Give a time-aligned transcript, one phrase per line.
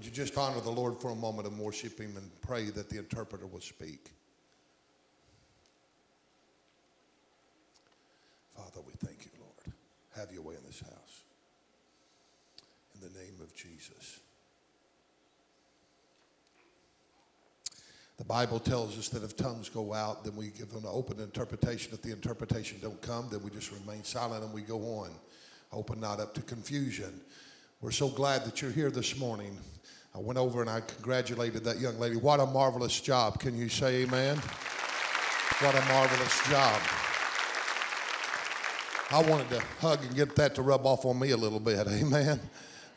[0.00, 2.88] Would you just honor the Lord for a moment and worship Him and pray that
[2.88, 4.12] the interpreter will speak?
[8.56, 9.76] Father, we thank you, Lord.
[10.16, 11.24] Have your way in this house.
[12.94, 14.20] In the name of Jesus.
[18.16, 21.20] The Bible tells us that if tongues go out, then we give them an open
[21.20, 21.92] interpretation.
[21.92, 25.10] If the interpretation don't come, then we just remain silent and we go on.
[25.74, 27.20] Open not up to confusion.
[27.82, 29.56] We're so glad that you're here this morning.
[30.14, 32.16] I went over and I congratulated that young lady.
[32.16, 33.40] What a marvelous job.
[33.40, 34.36] Can you say amen?
[34.36, 36.78] What a marvelous job.
[39.10, 41.86] I wanted to hug and get that to rub off on me a little bit.
[41.88, 42.38] Amen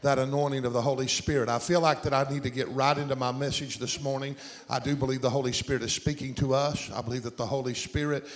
[0.03, 1.49] that anointing of the Holy Spirit.
[1.49, 4.35] I feel like that I need to get right into my message this morning.
[4.69, 6.91] I do believe the Holy Spirit is speaking to us.
[6.91, 8.27] I believe that the Holy Spirit,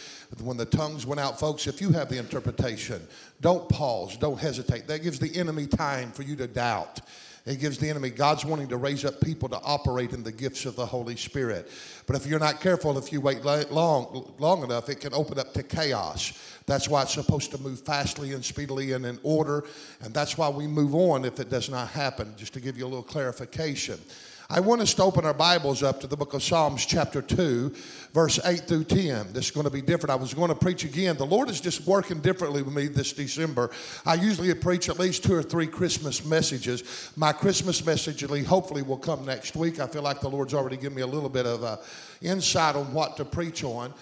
[0.42, 3.06] when the tongues went out, folks, if you have the interpretation,
[3.42, 4.88] don't pause, don't hesitate.
[4.88, 7.02] That gives the enemy time for you to doubt.
[7.48, 10.66] It gives the enemy, God's wanting to raise up people to operate in the gifts
[10.66, 11.72] of the Holy Spirit.
[12.06, 15.53] But if you're not careful, if you wait long, long enough, it can open up
[15.53, 16.38] to chaos.
[16.66, 19.64] That's why it's supposed to move fastly and speedily and in order.
[20.02, 22.84] And that's why we move on if it does not happen, just to give you
[22.84, 23.98] a little clarification.
[24.50, 27.76] I want us to open our Bibles up to the book of Psalms, chapter 2,
[28.14, 29.34] verse 8 through 10.
[29.34, 30.09] This is going to be different.
[30.09, 31.17] I was going to preach again.
[31.17, 33.72] The Lord is just working differently with me this December.
[34.06, 37.12] I usually preach at least two or three Christmas messages.
[37.18, 39.81] My Christmas message, hopefully, will come next week.
[39.81, 41.75] I feel like the Lord's already given me a little bit of uh,
[42.22, 43.94] insight on what to preach on.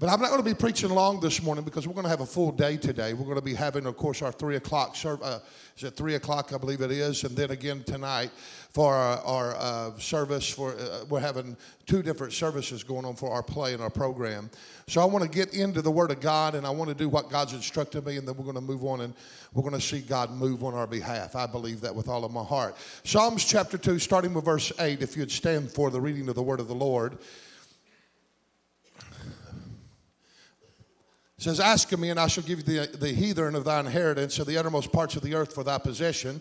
[0.00, 2.20] But I'm not going to be preaching long this morning because we're going to have
[2.20, 3.14] a full day today.
[3.14, 5.24] We're going to be having, of course, our three o'clock service.
[5.24, 5.38] Uh,
[5.76, 6.52] is it three o'clock?
[6.52, 8.32] I believe it is, and then again tonight
[8.70, 10.50] for our, our uh, service.
[10.50, 11.56] For uh, we're having
[11.86, 14.50] two different services going on for our play and our program.
[14.88, 17.08] So I want to get into the Word of God, and I want to do
[17.08, 19.14] what God's instructed me, and then we're going to move on and
[19.52, 21.36] we're going to see God move on our behalf.
[21.36, 22.74] I believe that with all of my heart.
[23.04, 25.02] Psalms chapter two, starting with verse eight.
[25.02, 27.18] If you'd stand for the reading of the Word of the Lord.
[31.44, 34.38] Says, Ask of me, and I shall give you the, the heathen of thy inheritance,
[34.38, 36.40] and the uttermost parts of the earth for thy possession.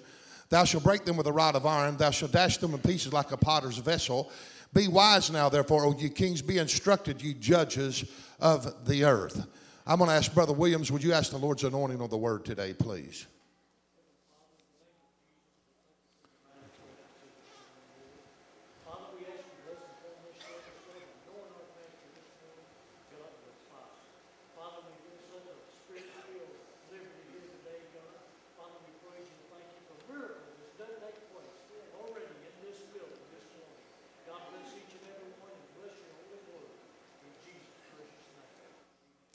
[0.49, 3.11] Thou shalt break them with a rod of iron, thou shalt dash them in pieces
[3.11, 4.31] like a potter's vessel.
[4.73, 8.05] Be wise now, therefore, O ye kings, be instructed, ye judges
[8.39, 9.45] of the earth.
[9.85, 12.45] I'm going to ask Brother Williams, would you ask the Lord's anointing on the word
[12.45, 13.27] today, please?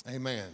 [0.09, 0.47] Amen.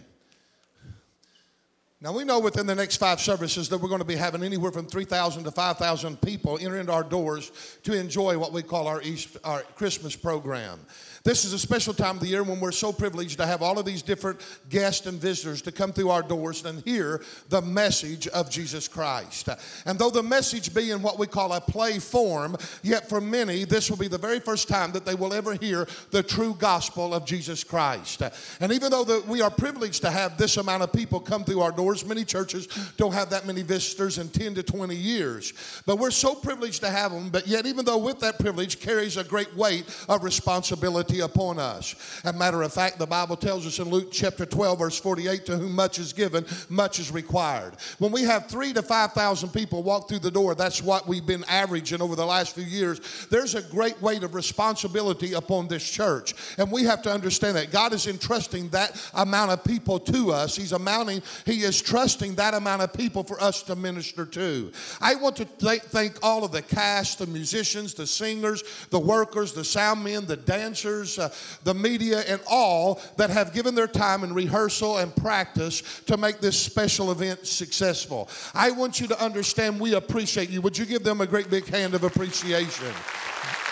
[2.01, 4.71] Now, we know within the next five services that we're going to be having anywhere
[4.71, 7.51] from 3,000 to 5,000 people enter into our doors
[7.83, 10.79] to enjoy what we call our, East, our Christmas program.
[11.25, 13.79] This is a special time of the year when we're so privileged to have all
[13.79, 18.27] of these different guests and visitors to come through our doors and hear the message
[18.27, 19.49] of Jesus Christ.
[19.87, 23.63] And though the message be in what we call a play form, yet for many,
[23.63, 27.11] this will be the very first time that they will ever hear the true gospel
[27.11, 28.21] of Jesus Christ.
[28.59, 31.61] And even though that we are privileged to have this amount of people come through
[31.61, 35.53] our doors, many churches don't have that many visitors in 10 to 20 years.
[35.87, 39.17] But we're so privileged to have them, but yet, even though with that privilege carries
[39.17, 41.95] a great weight of responsibility upon us.
[42.23, 45.45] As a matter of fact, the Bible tells us in Luke chapter 12, verse 48,
[45.45, 47.73] to whom much is given, much is required.
[47.99, 51.43] When we have three to 5,000 people walk through the door, that's what we've been
[51.45, 53.27] averaging over the last few years.
[53.29, 56.33] There's a great weight of responsibility upon this church.
[56.57, 60.55] And we have to understand that God is entrusting that amount of people to us.
[60.55, 64.71] He's amounting, He is trusting that amount of people for us to minister to.
[65.01, 69.53] I want to th- thank all of the cast, the musicians, the singers, the workers,
[69.53, 71.29] the sound men, the dancers, uh,
[71.63, 76.39] the media, and all that have given their time in rehearsal and practice to make
[76.39, 78.29] this special event successful.
[78.53, 80.61] I want you to understand we appreciate you.
[80.61, 82.93] Would you give them a great big hand of appreciation?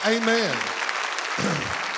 [0.05, 0.55] Amen.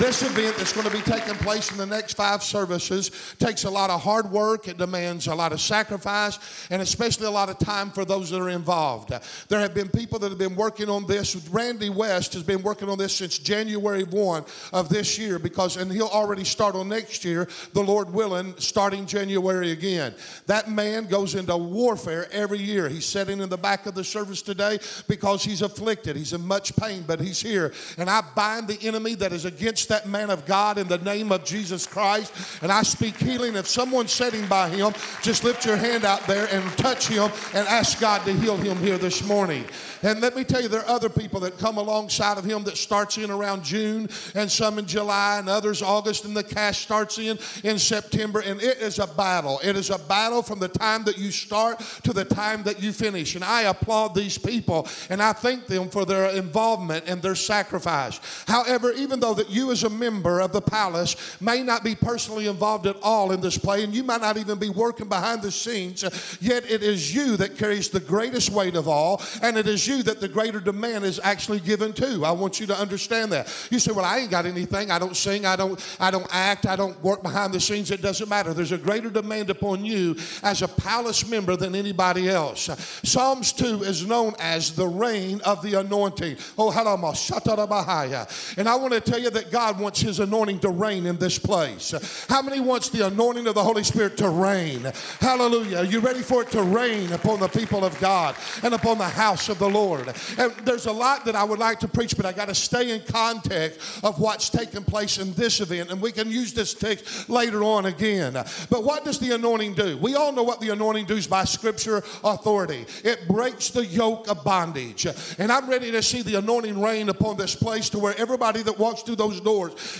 [0.00, 3.70] This event that's going to be taking place in the next five services takes a
[3.70, 4.66] lot of hard work.
[4.66, 6.38] It demands a lot of sacrifice
[6.70, 9.12] and especially a lot of time for those that are involved.
[9.50, 11.36] There have been people that have been working on this.
[11.50, 15.92] Randy West has been working on this since January 1 of this year because, and
[15.92, 20.14] he'll already start on next year, the Lord willing, starting January again.
[20.46, 22.88] That man goes into warfare every year.
[22.88, 26.16] He's sitting in the back of the service today because he's afflicted.
[26.16, 27.74] He's in much pain, but he's here.
[27.98, 31.30] And I bind the enemy that is against that man of God in the name
[31.30, 32.32] of Jesus Christ.
[32.62, 33.54] And I speak healing.
[33.54, 34.92] If someone's sitting by him,
[35.22, 38.78] just lift your hand out there and touch him and ask God to heal him
[38.78, 39.64] here this morning.
[40.02, 42.76] And let me tell you, there are other people that come alongside of him that
[42.76, 47.18] starts in around June and some in July and others August, and the cash starts
[47.18, 48.40] in in September.
[48.40, 49.60] And it is a battle.
[49.62, 52.92] It is a battle from the time that you start to the time that you
[52.92, 53.34] finish.
[53.34, 58.20] And I applaud these people and I thank them for their involvement and their sacrifice.
[58.46, 62.46] However, even though that you as a member of the palace may not be personally
[62.46, 65.50] involved at all in this play, and you might not even be working behind the
[65.50, 66.02] scenes,
[66.40, 70.02] yet it is you that carries the greatest weight of all, and it is you
[70.02, 72.24] that the greater demand is actually given to.
[72.24, 73.48] I want you to understand that.
[73.70, 74.90] You say, "Well, I ain't got anything.
[74.90, 75.46] I don't sing.
[75.46, 75.80] I don't.
[75.98, 76.66] I don't act.
[76.66, 77.90] I don't work behind the scenes.
[77.90, 78.54] It doesn't matter.
[78.54, 82.68] There's a greater demand upon you as a palace member than anybody else."
[83.02, 86.36] Psalms two is known as the reign of the anointing.
[86.58, 91.16] Oh, and I want to tell you that God wants His anointing to reign in
[91.16, 91.94] this place.
[92.28, 94.90] How many wants the anointing of the Holy Spirit to reign?
[95.20, 95.78] Hallelujah.
[95.78, 99.08] Are you ready for it to reign upon the people of God and upon the
[99.08, 99.80] house of the Lord?
[99.80, 100.08] Lord.
[100.38, 102.94] And there's a lot that I would like to preach, but I got to stay
[102.94, 105.90] in context of what's taking place in this event.
[105.90, 108.34] And we can use this text later on again.
[108.68, 109.96] But what does the anointing do?
[109.98, 112.86] We all know what the anointing does by scripture authority.
[113.04, 115.06] It breaks the yoke of bondage.
[115.38, 118.78] And I'm ready to see the anointing reign upon this place to where everybody that
[118.78, 119.49] walks through those doors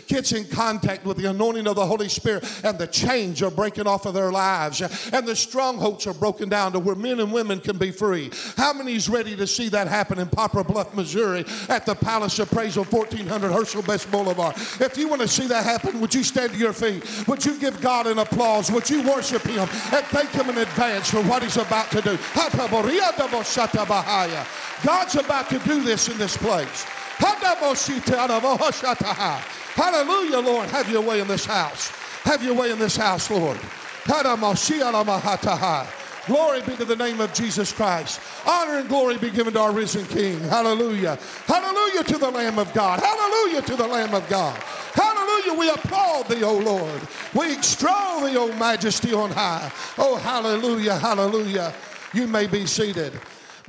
[0.06, 3.87] gets in contact with the anointing of the Holy Spirit and the chains are breaking
[3.87, 4.81] off of their lives
[5.12, 8.31] and the strongholds are broken down to where men and women can be free.
[8.56, 12.38] How many is ready to see that happen in Poplar Bluff, Missouri at the Palace
[12.38, 14.56] of Praise on 1400 Herschel Best Boulevard.
[14.81, 17.29] If you want to see that happen, would you stand to your feet?
[17.29, 18.70] Would you give God an applause?
[18.70, 22.19] Would you worship Him and thank Him in advance for what He's about to do?
[24.85, 26.87] God's about to do this in this place.
[29.75, 30.69] Hallelujah, Lord.
[30.70, 31.90] Have your way in this house.
[32.25, 33.58] Have your way in this house, Lord.
[36.26, 38.20] Glory be to the name of Jesus Christ.
[38.46, 40.38] Honor and glory be given to our risen King.
[40.40, 41.19] Hallelujah.
[41.46, 43.00] Hallelujah to the Lamb of God.
[43.00, 44.55] Hallelujah to the Lamb of God.
[44.93, 45.58] Hallelujah.
[45.58, 47.00] We applaud thee, O Lord.
[47.34, 49.73] We extol thee, O majesty on high.
[49.99, 50.96] Oh, hallelujah.
[50.96, 51.73] Hallelujah.
[52.12, 53.12] You may be seated.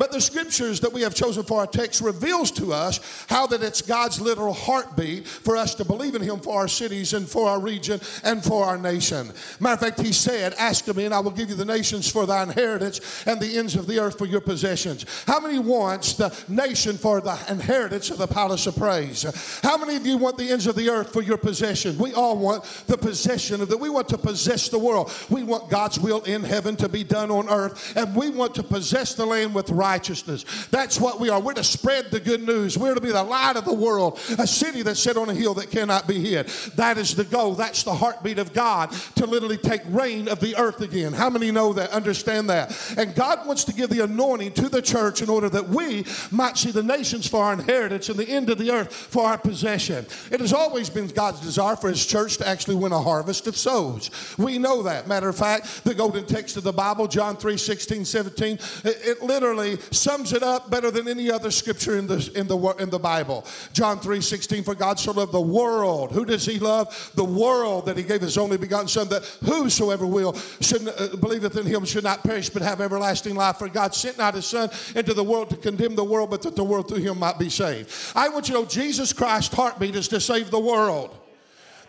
[0.01, 2.99] But the scriptures that we have chosen for our text reveals to us
[3.29, 7.13] how that it's God's literal heartbeat for us to believe in him for our cities
[7.13, 9.31] and for our region and for our nation.
[9.59, 12.09] Matter of fact, he said, ask of me and I will give you the nations
[12.09, 15.05] for thy inheritance and the ends of the earth for your possessions.
[15.27, 19.21] How many wants the nation for the inheritance of the palace of praise?
[19.61, 21.95] How many of you want the ends of the earth for your possession?
[21.99, 23.77] We all want the possession of that.
[23.77, 25.13] We want to possess the world.
[25.29, 28.63] We want God's will in heaven to be done on earth and we want to
[28.63, 30.67] possess the land with right righteousness.
[30.67, 31.41] That's what we are.
[31.41, 32.77] We're to spread the good news.
[32.77, 35.53] We're to be the light of the world, a city that's set on a hill
[35.55, 36.47] that cannot be hid.
[36.75, 37.55] That is the goal.
[37.55, 41.11] That's the heartbeat of God to literally take reign of the earth again.
[41.11, 41.89] How many know that?
[41.89, 42.95] Understand that?
[42.97, 46.57] And God wants to give the anointing to the church in order that we might
[46.57, 50.05] see the nations for our inheritance and the end of the earth for our possession.
[50.31, 53.57] It has always been God's desire for His church to actually win a harvest of
[53.57, 54.09] souls.
[54.37, 55.09] We know that.
[55.09, 59.21] Matter of fact, the golden text of the Bible, John 3 16, 17, it, it
[59.21, 62.99] literally sums it up better than any other scripture in the, in the, in the
[62.99, 63.45] Bible.
[63.73, 66.11] John 3 16, for God so loved the world.
[66.11, 67.11] Who does he love?
[67.15, 71.57] The world that he gave his only begotten Son, that whosoever will should, uh, believeth
[71.57, 73.57] in him should not perish but have everlasting life.
[73.57, 76.55] For God sent not his Son into the world to condemn the world, but that
[76.55, 77.91] the world through him might be saved.
[78.15, 81.20] I want you to know Jesus Christ's heartbeat is to save the world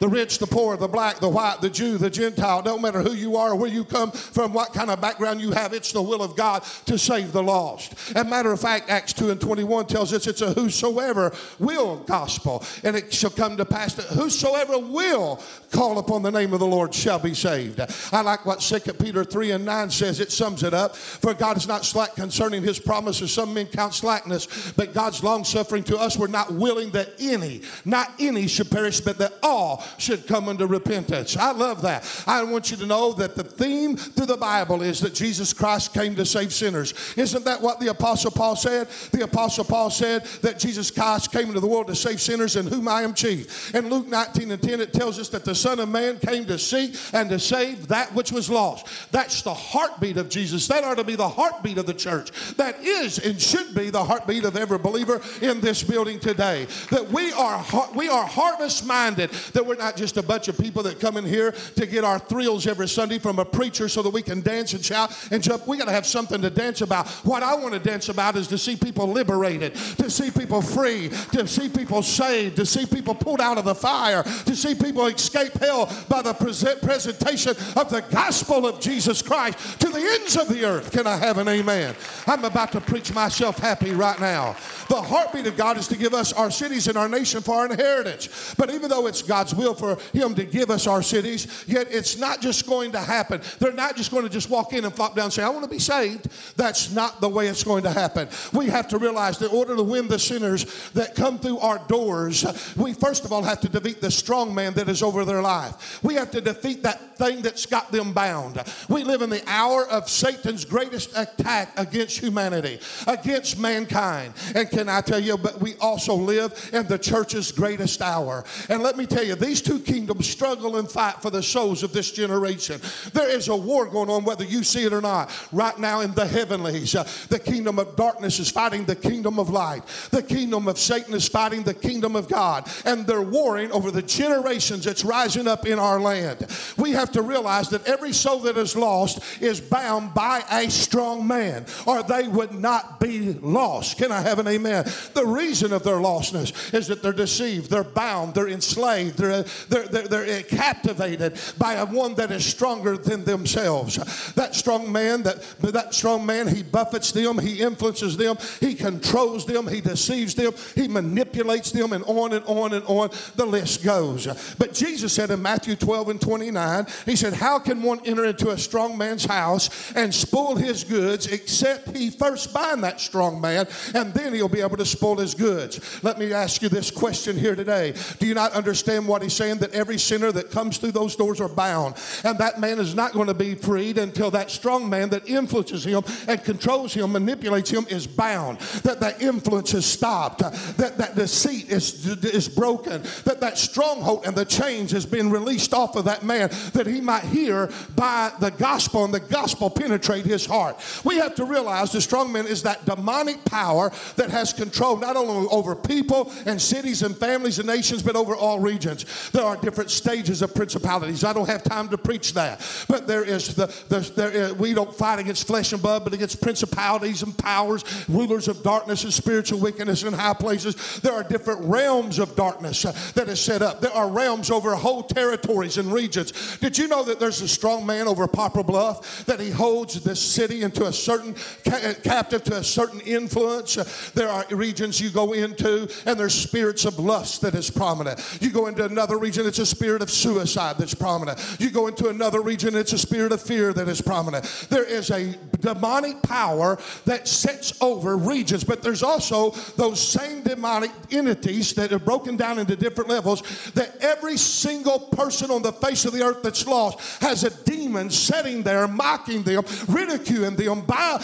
[0.02, 2.61] the rich, the poor, the black, the white, the Jew, the Gentile.
[2.61, 5.73] Don't matter who you are where you come from, what kind of background you have,
[5.73, 7.92] it's the will of God to save the lost.
[8.16, 11.99] As a matter of fact, Acts 2 and 21 tells us it's a whosoever will
[11.99, 12.64] gospel.
[12.82, 15.40] And it shall come to pass that whosoever will
[15.71, 17.80] call upon the name of the Lord shall be saved.
[18.12, 20.18] I like what 2 Peter 3 and 9 says.
[20.18, 20.97] It sums it up.
[20.97, 23.32] For God is not slack concerning his promises.
[23.32, 26.18] Some men count slackness, but God's long suffering to us.
[26.18, 30.66] We're not willing that any, not any should perish, but that all should come unto
[30.66, 31.37] repentance.
[31.37, 32.25] I love that.
[32.26, 35.94] I want you to know that the theme through the Bible is that Jesus Christ
[35.94, 36.94] came to save sinners.
[37.16, 38.88] Isn't that what the Apostle Paul said?
[39.12, 42.66] The Apostle Paul said that Jesus Christ came into the world to save sinners, in
[42.66, 43.75] whom I am chief.
[43.75, 46.58] In Luke 19 and 10, it tells us that the Son of Man came to
[46.58, 48.87] seek and to save that which was lost.
[49.12, 50.66] That's the heartbeat of Jesus.
[50.68, 52.30] That ought to be the heartbeat of the church.
[52.56, 56.66] That is and should be the heartbeat of every believer in this building today.
[56.90, 59.30] That we are we are harvest minded.
[59.52, 62.04] That we're we're not just a bunch of people that come in here to get
[62.04, 65.42] our thrills every Sunday from a preacher so that we can dance and shout and
[65.42, 65.66] jump.
[65.66, 67.08] We got to have something to dance about.
[67.24, 71.08] What I want to dance about is to see people liberated, to see people free,
[71.32, 75.06] to see people saved, to see people pulled out of the fire, to see people
[75.06, 80.36] escape hell by the present presentation of the gospel of Jesus Christ to the ends
[80.36, 80.92] of the earth.
[80.92, 81.94] Can I have an amen?
[82.26, 84.54] I'm about to preach myself happy right now.
[84.90, 87.70] The heartbeat of God is to give us our cities and our nation for our
[87.70, 88.54] inheritance.
[88.58, 92.19] But even though it's God's will for Him to give us our cities, yet it's
[92.19, 93.40] not just going to happen.
[93.59, 95.64] They're not just going to just walk in and flop down and say, I want
[95.64, 96.28] to be saved.
[96.57, 98.28] That's not the way it's going to happen.
[98.52, 101.78] We have to realize that in order to win the sinners that come through our
[101.88, 102.45] doors,
[102.76, 106.02] we first of all have to defeat the strong man that is over their life.
[106.02, 108.62] We have to defeat that thing that's got them bound.
[108.88, 114.35] We live in the hour of Satan's greatest attack against humanity, against mankind.
[114.54, 118.45] And can I tell you, but we also live in the church's greatest hour.
[118.69, 121.92] And let me tell you, these two kingdoms struggle and fight for the souls of
[121.92, 122.80] this generation.
[123.12, 126.12] There is a war going on, whether you see it or not, right now in
[126.14, 126.94] the heavenlies.
[126.94, 131.14] Uh, the kingdom of darkness is fighting the kingdom of light, the kingdom of Satan
[131.14, 132.68] is fighting the kingdom of God.
[132.85, 136.47] And they're warring over the generations that's rising up in our land.
[136.76, 141.26] We have to realize that every soul that is lost is bound by a strong
[141.26, 143.99] man, or they would not be lost.
[143.99, 144.85] Can I have an amen?
[145.14, 149.87] The reason of their lostness is that they're deceived, they're bound, they're enslaved, they're, they're,
[149.87, 154.32] they're, they're captivated by a one that is stronger than themselves.
[154.34, 159.46] That strong man, that, that strong man, he buffets them, he influences them, he controls
[159.46, 163.84] them, he deceives them, he manipulates them, and on and on and on the list
[163.84, 164.26] goes.
[164.58, 168.50] But Jesus said in Matthew 12 and 29, He said, How can one enter into
[168.50, 173.66] a strong man's house and spoil his goods except he first bind that strong man
[173.94, 176.02] and then he'll be able to spoil his goods?
[176.02, 177.94] Let me ask you this question here today.
[178.18, 179.58] Do you not understand what saying?
[179.58, 183.12] That every sinner that comes through those doors are bound, and that man is not
[183.12, 187.70] going to be freed until that strong man that influences him and controls him, manipulates
[187.70, 188.58] him, is bound.
[188.82, 190.40] That that influence is stopped.
[190.40, 193.02] That that deceit is, is broken.
[193.24, 197.00] That that stronghold and the chains has been released off of that man that he
[197.00, 200.76] might hear by the gospel and the gospel penetrate his heart.
[201.04, 205.16] We have to realize the strong man is that demonic power that has control not
[205.16, 209.04] only over people and cities and families and nations, but over all regions.
[209.32, 211.24] There are different stages of principalities.
[211.24, 214.74] I don't have time to preach that, but there is the, the there is, we
[214.74, 219.12] don't fight against flesh and blood, but against principalities and powers, rulers of darkness and
[219.12, 221.00] spiritual wickedness in high places.
[221.00, 223.80] There are different realms of darkness uh, that is set up.
[223.80, 226.32] There are realms over whole territories and regions.
[226.58, 230.20] Did you know that there's a strong man over Poplar Bluff that he holds this
[230.20, 233.76] city into a certain ca- captive to a certain influence?
[233.76, 238.20] Uh, there are regions you go into, and there's spirits of lust that is prominent.
[238.40, 241.38] You go into another region, it's a spirit of suicide that's prominent.
[241.59, 244.45] You go into another region, it's a spirit of fear that is prominent.
[244.71, 250.90] There is a demonic power that sets over regions, but there's also those same demonic
[251.11, 253.42] entities that are broken down into different levels
[253.73, 258.11] that every single person on the face of the earth that's lost has a demon
[258.11, 261.21] sitting there mocking them, ridiculing them, bi-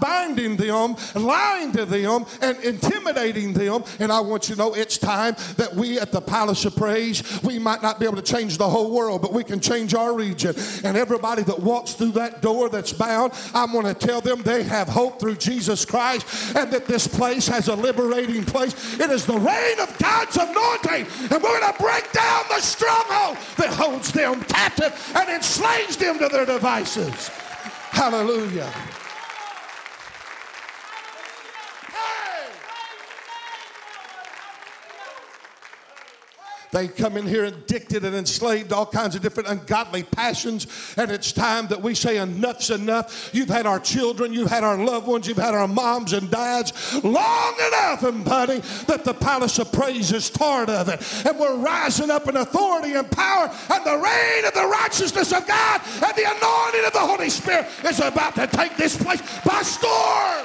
[0.00, 3.82] binding them, lying to them, and intimidating them.
[4.00, 7.22] And I want you to know it's time that we at the Palace of Praise,
[7.42, 10.14] we might not be able to change the whole world, but we can change our
[10.14, 10.54] region.
[10.82, 14.62] And everybody that walks through that door that's bound, I'm going to tell them they
[14.62, 18.98] have hope through Jesus Christ and that this place has a liberating place.
[18.98, 23.36] It is the reign of God's anointing, and we're going to break down the stronghold
[23.56, 27.28] that holds them captive and enslaves them to their devices.
[27.90, 28.72] Hallelujah.
[36.74, 40.66] They come in here addicted and enslaved to all kinds of different ungodly passions.
[40.96, 43.30] And it's time that we say enough's enough.
[43.32, 46.72] You've had our children, you've had our loved ones, you've had our moms and dads
[47.04, 51.00] long enough, and buddy, that the palace of praise is tired of it.
[51.24, 55.46] And we're rising up in authority and power, and the reign of the righteousness of
[55.46, 59.62] God and the anointing of the Holy Spirit is about to take this place by
[59.62, 60.44] storm.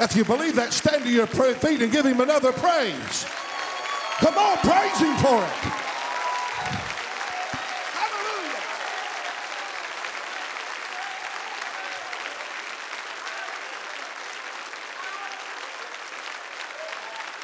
[0.00, 3.26] If you believe that, stand to your feet and give him another praise.
[4.18, 5.50] Come on, praise Him for it.
[7.98, 8.60] Hallelujah.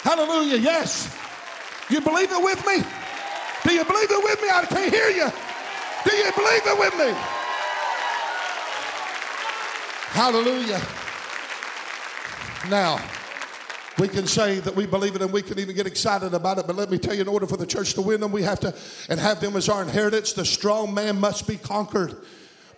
[0.02, 1.16] Hallelujah, yes.
[1.90, 2.84] You believe it with me?
[3.64, 4.48] Do you believe it with me?
[4.48, 5.28] I can't hear you.
[6.04, 7.14] Do you believe it with me?
[10.12, 10.80] Hallelujah.
[12.68, 13.00] Now,
[14.00, 16.66] We can say that we believe it and we can even get excited about it,
[16.66, 18.58] but let me tell you, in order for the church to win them, we have
[18.60, 18.74] to
[19.10, 20.32] and have them as our inheritance.
[20.32, 22.16] The strong man must be conquered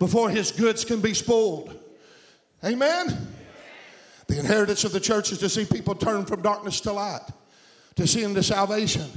[0.00, 1.78] before his goods can be spoiled.
[2.64, 3.28] Amen?
[4.26, 7.22] The inheritance of the church is to see people turn from darkness to light,
[7.94, 9.08] to see into salvation.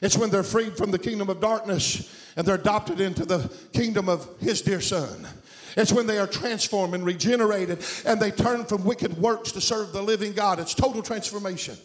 [0.00, 4.08] It's when they're freed from the kingdom of darkness and they're adopted into the kingdom
[4.08, 5.26] of his dear son.
[5.76, 9.92] It's when they are transformed and regenerated and they turn from wicked works to serve
[9.92, 10.58] the living God.
[10.58, 11.76] It's total transformation.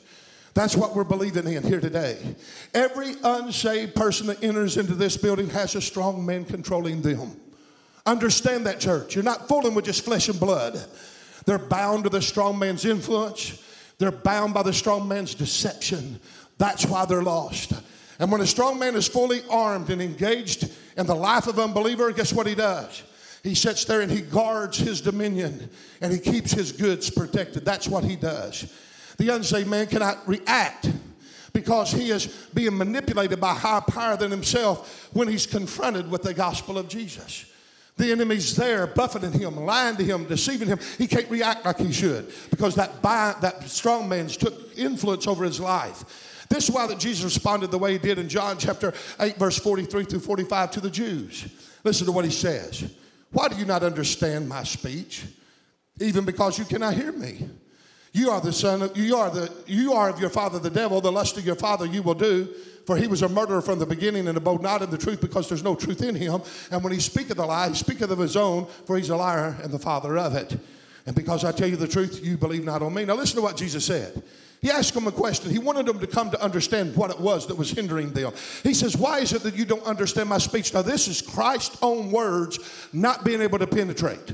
[0.53, 2.17] That's what we're believing in here today.
[2.74, 7.39] Every unsaved person that enters into this building has a strong man controlling them.
[8.08, 9.13] Understand that, church.
[9.13, 10.84] You're not fooling with just flesh and blood.
[11.46, 13.63] They're bound to the strong man's influence,
[14.00, 16.20] they're bound by the strong man's deception.
[16.58, 17.74] That's why they're lost.
[18.20, 22.12] And when a strong man is fully armed and engaged in the life of unbeliever,
[22.12, 23.03] guess what he does?
[23.44, 25.70] He sits there and he guards his dominion
[26.01, 27.65] and he keeps his goods protected.
[27.65, 28.72] That's what he does.
[29.17, 30.91] The unsaved man cannot react
[31.53, 36.34] because he is being manipulated by higher power than himself when he's confronted with the
[36.34, 37.46] gospel of Jesus.
[37.98, 40.79] The enemy's there buffeting him, lying to him, deceiving him.
[41.00, 45.60] He can't react like he should because that, that strong man's took influence over his
[45.60, 46.46] life.
[46.48, 49.58] This is why that Jesus responded the way he did in John chapter 8, verse
[49.58, 51.48] 43 through 45 to the Jews.
[51.84, 52.94] Listen to what he says.
[53.31, 55.25] Why do you not understand my speech?
[56.00, 57.50] Even because you cannot hear me.
[58.13, 61.01] You are the son of, you are the you are of your father the devil,
[61.01, 62.53] the lust of your father you will do.
[62.86, 65.50] For he was a murderer from the beginning and abode not in the truth because
[65.50, 66.41] there's no truth in him.
[66.72, 69.57] And when he speaketh a lie, he speaketh of his own, for he's a liar
[69.62, 70.57] and the father of it.
[71.05, 73.03] And because I tell you the truth, you believe not on me.
[73.03, 74.24] Now listen to what Jesus said.
[74.62, 75.52] He asked them a question.
[75.52, 78.34] He wanted them to come to understand what it was that was hindering them.
[78.64, 80.74] He says, Why is it that you don't understand my speech?
[80.74, 82.60] Now, this is Christ's own words
[82.92, 84.34] not being able to penetrate.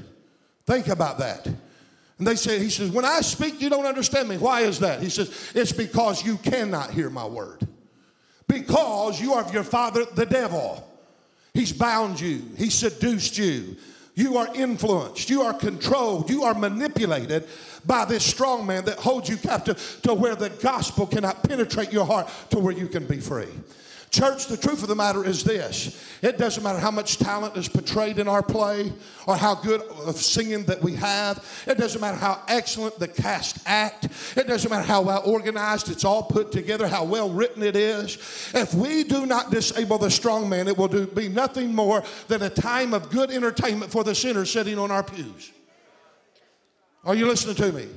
[0.65, 1.45] Think about that.
[1.45, 4.37] And they say, He says, When I speak, you don't understand me.
[4.37, 5.01] Why is that?
[5.01, 7.67] He says, It's because you cannot hear my word.
[8.47, 10.87] Because you are of your father, the devil.
[11.53, 13.75] He's bound you, he seduced you.
[14.15, 17.47] You are influenced, you are controlled, you are manipulated
[17.85, 22.05] by this strong man that holds you captive to where the gospel cannot penetrate your
[22.05, 23.49] heart to where you can be free.
[24.13, 27.67] Church, the truth of the matter is this it doesn't matter how much talent is
[27.67, 28.93] portrayed in our play
[29.25, 33.57] or how good of singing that we have, it doesn't matter how excellent the cast
[33.65, 37.75] act, it doesn't matter how well organized it's all put together, how well written it
[37.75, 38.51] is.
[38.53, 42.43] If we do not disable the strong man, it will do, be nothing more than
[42.43, 45.51] a time of good entertainment for the sinner sitting on our pews.
[47.03, 47.87] Are you listening to me?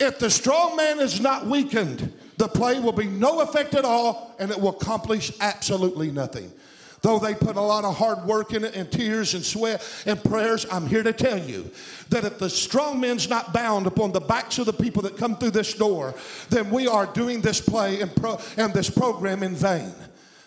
[0.00, 4.34] If the strong man is not weakened, the play will be no effect at all
[4.38, 6.52] and it will accomplish absolutely nothing.
[7.00, 10.22] Though they put a lot of hard work in it and tears and sweat and
[10.24, 11.70] prayers, I'm here to tell you
[12.08, 15.36] that if the strong man's not bound upon the backs of the people that come
[15.36, 16.14] through this door,
[16.48, 19.92] then we are doing this play and, pro- and this program in vain.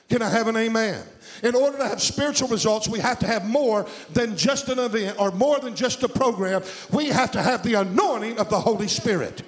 [0.10, 1.04] Can I have an amen?
[1.44, 5.20] In order to have spiritual results, we have to have more than just an event
[5.20, 6.64] or more than just a program.
[6.92, 9.44] We have to have the anointing of the Holy Spirit.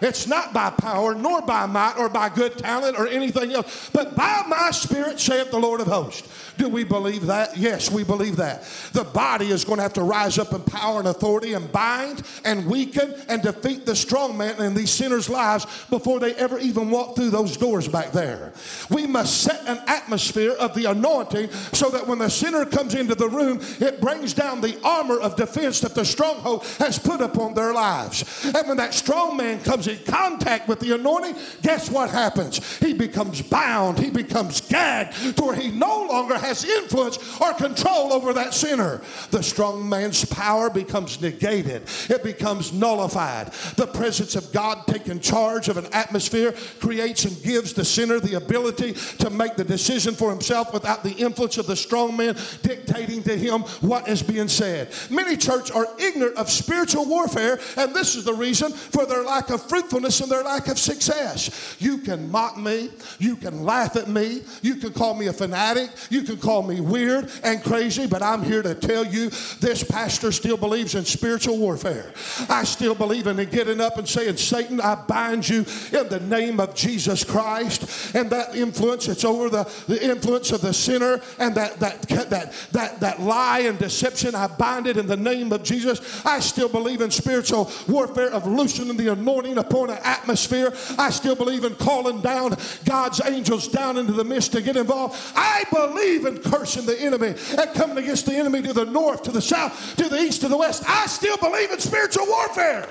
[0.00, 4.14] It's not by power, nor by might, or by good talent, or anything else, but
[4.14, 6.28] by my spirit, saith the Lord of hosts.
[6.56, 7.56] Do we believe that?
[7.56, 8.64] Yes, we believe that.
[8.92, 12.22] The body is going to have to rise up in power and authority and bind
[12.44, 16.90] and weaken and defeat the strong man in these sinners' lives before they ever even
[16.90, 18.52] walk through those doors back there.
[18.90, 23.14] We must set an atmosphere of the anointing so that when the sinner comes into
[23.14, 27.54] the room, it brings down the armor of defense that the stronghold has put upon
[27.54, 28.44] their lives.
[28.44, 32.78] And when that strong man comes in contact with the anointing, guess what happens?
[32.78, 38.12] He becomes bound, he becomes gagged to where he no longer has influence or control
[38.12, 39.00] over that sinner.
[39.30, 43.52] The strong man's power becomes negated, it becomes nullified.
[43.76, 48.34] The presence of God taking charge of an atmosphere creates and gives the sinner the
[48.34, 53.22] ability to make the decision for himself without the influence of the strong man dictating
[53.22, 54.92] to him what is being said.
[55.10, 59.50] Many churches are ignorant of spiritual warfare, and this is the reason for their lack
[59.50, 61.76] of fruitfulness and their lack of success.
[61.78, 65.90] You can mock me, you can laugh at me, you can call me a fanatic,
[66.10, 70.32] you can call me weird and crazy, but I'm here to tell you this pastor
[70.32, 72.12] still believes in spiritual warfare.
[72.48, 76.58] I still believe in getting up and saying, Satan, I bind you in the name
[76.58, 78.14] of Jesus Christ.
[78.14, 82.52] And that influence, it's over the, the influence of the sinner and that, that, that,
[82.72, 84.34] that, that lie and deception.
[84.34, 86.24] I bind it in the name of Jesus.
[86.26, 90.72] I still believe in spiritual warfare of loosening the anointing upon an atmosphere.
[90.98, 95.16] I still believe in calling down God's angels down into the midst to get involved.
[95.36, 99.30] I believe in cursing the enemy and coming against the enemy to the north, to
[99.30, 100.84] the south, to the east, to the west.
[100.86, 102.88] I still believe in spiritual warfare.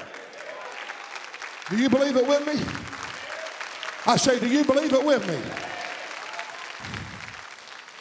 [1.69, 2.61] Do you believe it with me?
[4.05, 5.37] I say, do you believe it with me?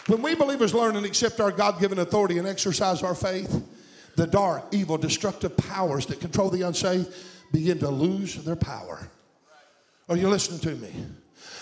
[0.07, 3.61] When we believers learn and accept our God given authority and exercise our faith,
[4.15, 7.13] the dark, evil, destructive powers that control the unsaved
[7.53, 9.09] begin to lose their power.
[10.09, 10.93] Are you listening to me?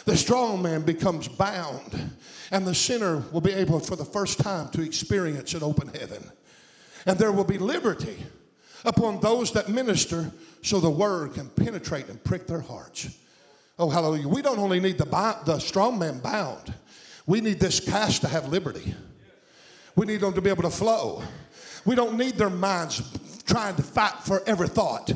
[0.04, 2.12] The strong man becomes bound,
[2.50, 6.22] and the sinner will be able for the first time to experience an open heaven.
[7.06, 8.16] And there will be liberty
[8.84, 10.30] upon those that minister
[10.62, 13.16] so the word can penetrate and prick their hearts.
[13.78, 14.28] Oh, hallelujah.
[14.28, 16.74] We don't only need the, the strong man bound,
[17.26, 18.94] we need this cast to have liberty.
[19.96, 21.22] We need them to be able to flow.
[21.84, 23.02] We don't need their minds
[23.46, 25.12] trying to fight for every thought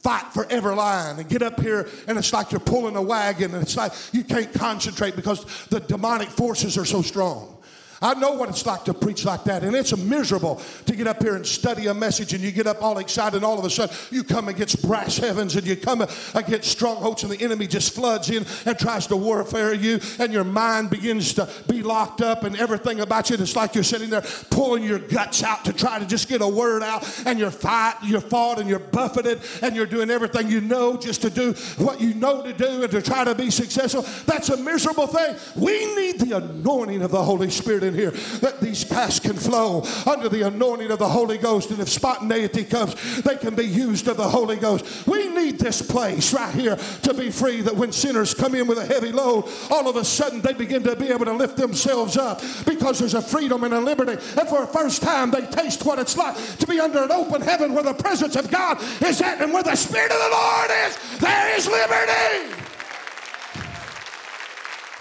[0.00, 3.52] fight for every line and get up here and it's like you're pulling a wagon
[3.52, 7.57] and it's like you can't concentrate because the demonic forces are so strong.
[8.00, 11.22] I know what it's like to preach like that, and it's miserable to get up
[11.22, 13.70] here and study a message, and you get up all excited, and all of a
[13.70, 17.94] sudden you come against brass heavens, and you come against strongholds, and the enemy just
[17.94, 22.44] floods in and tries to warfare you, and your mind begins to be locked up,
[22.44, 23.36] and everything about you.
[23.36, 26.48] It's like you're sitting there pulling your guts out to try to just get a
[26.48, 30.60] word out, and you're fight, you're fought, and you're buffeted, and you're doing everything you
[30.60, 34.02] know just to do what you know to do and to try to be successful.
[34.26, 35.36] That's a miserable thing.
[35.56, 39.82] We need the anointing of the Holy Spirit in here that these paths can flow
[40.06, 41.70] under the anointing of the Holy Ghost.
[41.70, 45.06] And if spontaneity comes, they can be used of the Holy Ghost.
[45.06, 48.78] We need this place right here to be free that when sinners come in with
[48.78, 52.16] a heavy load, all of a sudden they begin to be able to lift themselves
[52.16, 54.12] up because there's a freedom and a liberty.
[54.12, 57.42] And for the first time, they taste what it's like to be under an open
[57.42, 60.70] heaven where the presence of God is at and where the Spirit of the Lord
[60.86, 62.64] is, there is liberty.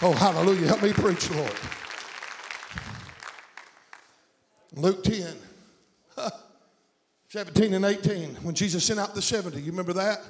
[0.01, 0.67] Oh, hallelujah.
[0.67, 1.51] Help me preach, Lord.
[4.81, 5.25] Luke 10,
[7.29, 10.21] 17 and 18, when Jesus sent out the 70, you remember that?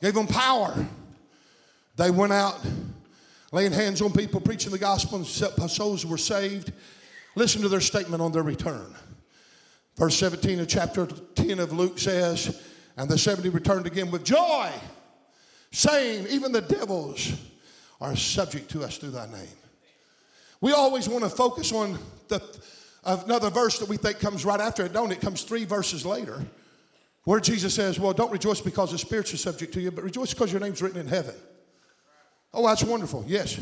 [0.00, 0.74] Gave them power.
[1.96, 2.60] They went out
[3.52, 6.72] laying hands on people, preaching the gospel, and souls were saved.
[7.34, 8.94] Listen to their statement on their return.
[9.96, 12.62] Verse 17 of chapter 10 of Luke says,
[12.96, 14.70] And the 70 returned again with joy,
[15.72, 17.32] saying, Even the devils
[18.00, 19.48] are subject to us through thy name.
[20.60, 21.98] We always want to focus on
[22.28, 22.40] the
[23.06, 25.20] another verse that we think comes right after it, don't it?
[25.20, 26.44] comes three verses later,
[27.24, 30.34] where Jesus says, Well, don't rejoice because the spirits are subject to you, but rejoice
[30.34, 31.34] because your name's written in heaven.
[32.52, 33.24] Oh, that's wonderful.
[33.26, 33.60] Yes.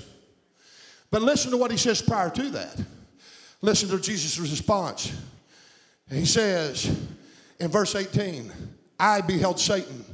[1.10, 2.80] But listen to what he says prior to that.
[3.60, 5.12] Listen to Jesus' response.
[6.10, 6.86] He says
[7.58, 8.52] in verse 18,
[8.98, 10.04] I beheld Satan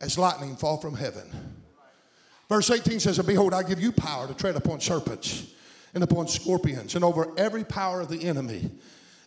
[0.00, 1.30] as lightning fall from heaven.
[2.48, 5.53] Verse 18 says, And Behold, I give you power to tread upon serpents
[5.94, 8.70] and upon scorpions and over every power of the enemy,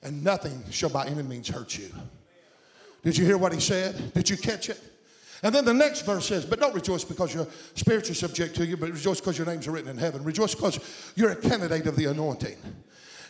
[0.03, 1.89] and nothing shall by any means hurt you.
[3.03, 4.13] Did you hear what he said?
[4.13, 4.79] Did you catch it?
[5.43, 8.65] And then the next verse says, But don't rejoice because your spirits are subject to
[8.65, 10.23] you, but rejoice because your names are written in heaven.
[10.23, 10.79] Rejoice because
[11.15, 12.57] you're a candidate of the anointing.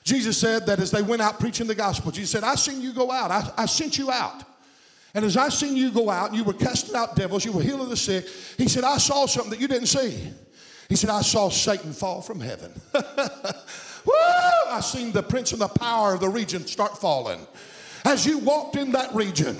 [0.03, 2.93] Jesus said that as they went out preaching the gospel, Jesus said, I seen you
[2.93, 3.29] go out.
[3.29, 4.43] I, I sent you out.
[5.13, 7.61] And as I seen you go out, and you were casting out devils, you were
[7.61, 8.25] healing the sick.
[8.57, 10.31] He said, I saw something that you didn't see.
[10.89, 12.71] He said, I saw Satan fall from heaven.
[12.93, 14.13] Woo!
[14.69, 17.45] I seen the prince and the power of the region start falling.
[18.05, 19.57] As you walked in that region,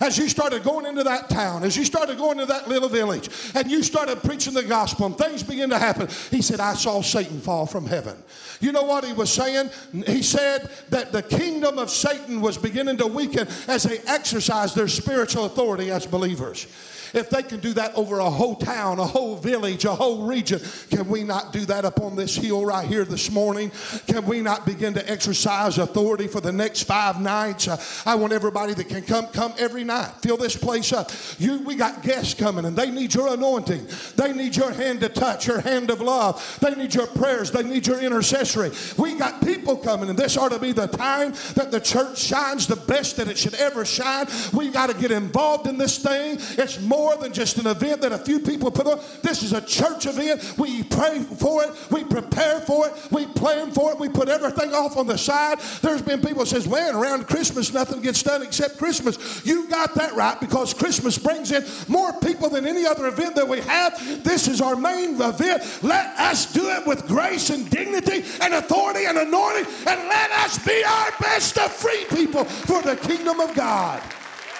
[0.00, 3.28] as you started going into that town, as you started going to that little village,
[3.54, 7.02] and you started preaching the gospel, and things began to happen, he said, I saw
[7.02, 8.16] Satan fall from heaven.
[8.60, 9.70] You know what he was saying?
[10.06, 14.88] He said that the kingdom of Satan was beginning to weaken as they exercised their
[14.88, 16.66] spiritual authority as believers.
[17.14, 20.60] If they can do that over a whole town, a whole village, a whole region,
[20.90, 23.70] can we not do that upon this hill right here this morning?
[24.08, 27.68] Can we not begin to exercise authority for the next five nights?
[27.68, 30.10] Uh, I want everybody that can come, come every night.
[30.22, 31.12] Fill this place up.
[31.38, 33.86] You, we got guests coming and they need your anointing.
[34.16, 36.58] They need your hand to touch, your hand of love.
[36.60, 37.52] They need your prayers.
[37.52, 38.72] They need your intercessory.
[38.98, 42.66] We got people coming and this ought to be the time that the church shines
[42.66, 44.26] the best that it should ever shine.
[44.52, 46.38] We got to get involved in this thing.
[46.58, 48.98] It's more more than just an event that a few people put on.
[49.20, 50.54] This is a church event.
[50.56, 51.70] We pray for it.
[51.90, 52.94] We prepare for it.
[53.10, 53.98] We plan for it.
[53.98, 55.58] We put everything off on the side.
[55.82, 59.44] There's been people says, man, around Christmas nothing gets done except Christmas.
[59.44, 63.46] You got that right because Christmas brings in more people than any other event that
[63.46, 64.24] we have.
[64.24, 65.62] This is our main event.
[65.82, 70.64] Let us do it with grace and dignity and authority and anointing and let us
[70.64, 74.02] be our best to free people for the kingdom of God.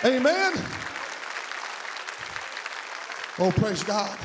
[0.04, 0.52] Amen.
[3.38, 4.16] Oh, praise God.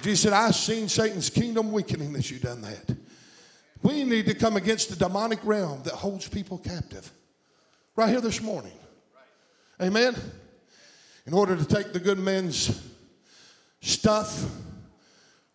[0.00, 2.96] Jesus said, I've seen Satan's kingdom weakening as you've done that.
[3.82, 7.10] We need to come against the demonic realm that holds people captive.
[7.96, 8.72] Right here this morning.
[9.80, 10.14] Amen.
[11.26, 12.80] In order to take the good men's
[13.80, 14.44] stuff,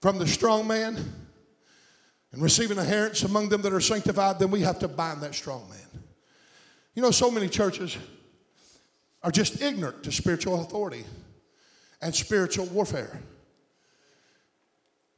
[0.01, 0.95] from the strong man
[2.31, 5.33] and receive an inheritance among them that are sanctified, then we have to bind that
[5.33, 6.03] strong man.
[6.93, 7.97] You know, so many churches
[9.23, 11.03] are just ignorant to spiritual authority
[12.01, 13.19] and spiritual warfare.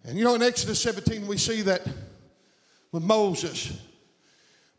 [0.06, 1.82] And you know, in Exodus 17, we see that
[2.92, 3.78] when Moses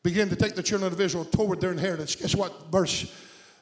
[0.03, 3.13] began to take the children of Israel toward their inheritance, guess what verse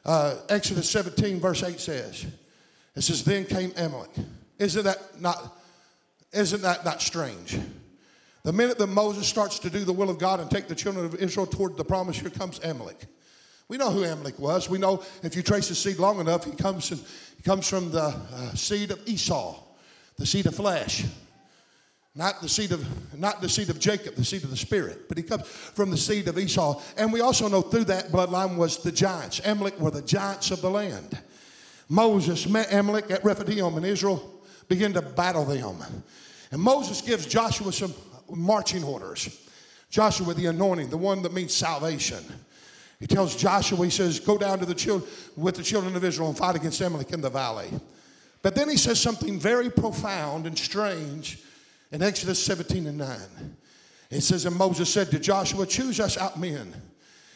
[0.05, 2.25] uh, Exodus 17, verse 8 says?
[2.95, 4.11] It says, Then came Amalek.
[4.57, 5.57] Isn't that not,
[6.31, 7.57] isn't that not strange?
[8.43, 11.05] The minute that Moses starts to do the will of God and take the children
[11.05, 13.05] of Israel toward the promise, here comes Amalek.
[13.69, 14.67] We know who Amalek was.
[14.67, 16.97] We know if you trace his seed long enough, he comes, in,
[17.37, 19.57] he comes from the uh, seed of Esau,
[20.17, 21.05] the seed of flesh.
[22.15, 22.85] Not the seed of
[23.17, 25.97] not the seed of Jacob, the seed of the spirit, but he comes from the
[25.97, 26.81] seed of Esau.
[26.97, 29.39] And we also know through that bloodline was the giants.
[29.45, 31.17] Amalek were the giants of the land.
[31.87, 36.03] Moses met Amalek at Rephidim, and Israel began to battle them.
[36.51, 37.93] And Moses gives Joshua some
[38.29, 39.47] marching orders.
[39.91, 42.23] Joshua, the anointing, the one that means salvation.
[42.99, 46.29] He tells Joshua, he says, go down to the children with the children of Israel
[46.29, 47.69] and fight against Amalek in the valley.
[48.41, 51.39] But then he says something very profound and strange
[51.91, 53.17] in Exodus 17 and 9.
[54.11, 56.73] It says, And Moses said to Joshua, Choose us out men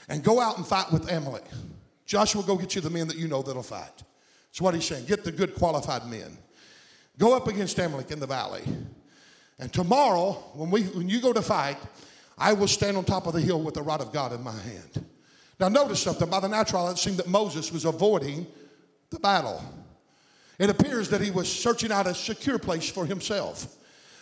[0.10, 1.46] and go out and fight with Amalek.
[2.06, 4.04] Joshua, go get you the men that you know that'll fight.
[4.50, 5.06] That's what he's saying.
[5.06, 6.38] Get the good qualified men.
[7.18, 8.64] Go up against Amalek in the valley.
[9.60, 11.78] And tomorrow, when, we, when you go to fight,
[12.38, 14.52] I will stand on top of the hill with the rod of God in my
[14.52, 15.06] hand.
[15.60, 16.30] Now, notice something.
[16.30, 18.48] By the natural, it seemed that Moses was avoiding
[19.10, 19.64] the battle.
[20.60, 23.76] It appears that he was searching out a secure place for himself.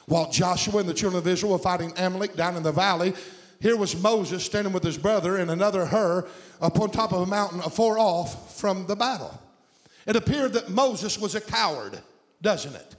[0.06, 3.14] While Joshua and the children of Israel were fighting Amalek down in the valley,
[3.62, 6.28] here was Moses standing with his brother and another Hur
[6.60, 9.40] up on top of a mountain afar off from the battle.
[10.08, 12.00] It appeared that Moses was a coward,
[12.42, 12.96] doesn't it?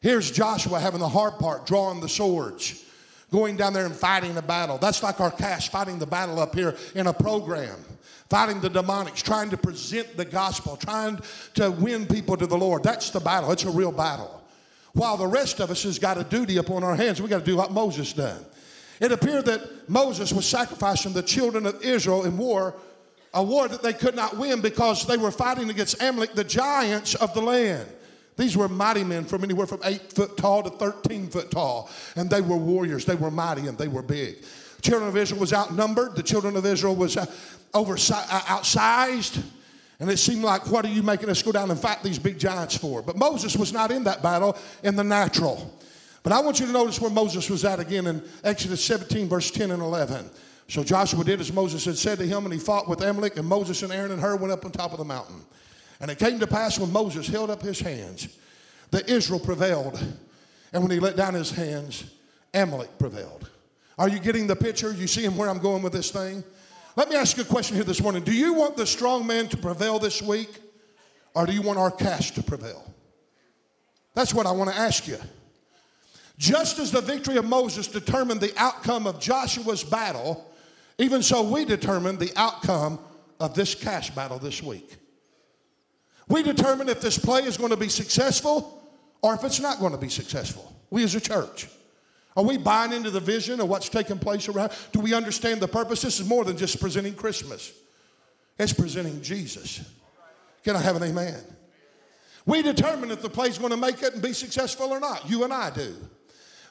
[0.00, 2.84] Here's Joshua having the hard part, drawing the swords,
[3.30, 4.78] going down there and fighting a battle.
[4.78, 7.76] That's like our cash fighting the battle up here in a program,
[8.30, 11.18] fighting the demonics, trying to present the gospel, trying
[11.54, 12.82] to win people to the Lord.
[12.82, 13.50] That's the battle.
[13.52, 14.42] It's a real battle.
[14.92, 17.44] While the rest of us has got a duty upon our hands, we got to
[17.44, 18.42] do what Moses done.
[18.98, 22.74] It appeared that Moses was sacrificing the children of Israel in war,
[23.34, 27.14] a war that they could not win because they were fighting against Amalek, the giants
[27.16, 27.86] of the land.
[28.36, 31.90] These were mighty men from anywhere from eight foot tall to 13 foot tall.
[32.16, 33.04] And they were warriors.
[33.04, 34.42] They were mighty and they were big.
[34.76, 36.16] The children of Israel was outnumbered.
[36.16, 37.26] The children of Israel was uh,
[37.72, 39.42] over, uh, outsized.
[39.98, 42.38] And it seemed like, what are you making us go down and fight these big
[42.38, 43.00] giants for?
[43.00, 45.74] But Moses was not in that battle in the natural.
[46.22, 49.50] But I want you to notice where Moses was at again in Exodus 17, verse
[49.50, 50.28] 10 and 11.
[50.68, 53.46] So Joshua did as Moses had said to him, and he fought with Amalek, and
[53.46, 55.40] Moses and Aaron and Hur went up on top of the mountain.
[56.00, 58.28] And it came to pass when Moses held up his hands
[58.90, 59.98] that Israel prevailed.
[60.72, 62.04] And when he let down his hands,
[62.52, 63.50] Amalek prevailed.
[63.98, 64.92] Are you getting the picture?
[64.92, 66.44] You see him where I'm going with this thing?
[66.96, 68.24] Let me ask you a question here this morning.
[68.24, 70.60] Do you want the strong man to prevail this week,
[71.34, 72.90] or do you want our cash to prevail?
[74.14, 75.18] That's what I want to ask you.
[76.38, 80.50] Just as the victory of Moses determined the outcome of Joshua's battle,
[80.98, 82.98] even so we determine the outcome
[83.40, 84.96] of this cash battle this week.
[86.28, 88.82] We determine if this play is going to be successful
[89.22, 90.72] or if it's not going to be successful.
[90.90, 91.68] We as a church.
[92.36, 94.72] Are we buying into the vision of what's taking place around?
[94.92, 96.02] Do we understand the purpose?
[96.02, 97.72] This is more than just presenting Christmas,
[98.58, 99.80] it's presenting Jesus.
[100.62, 101.40] Can I have an amen?
[102.44, 105.28] We determine if the play's going to make it and be successful or not.
[105.28, 105.94] You and I do.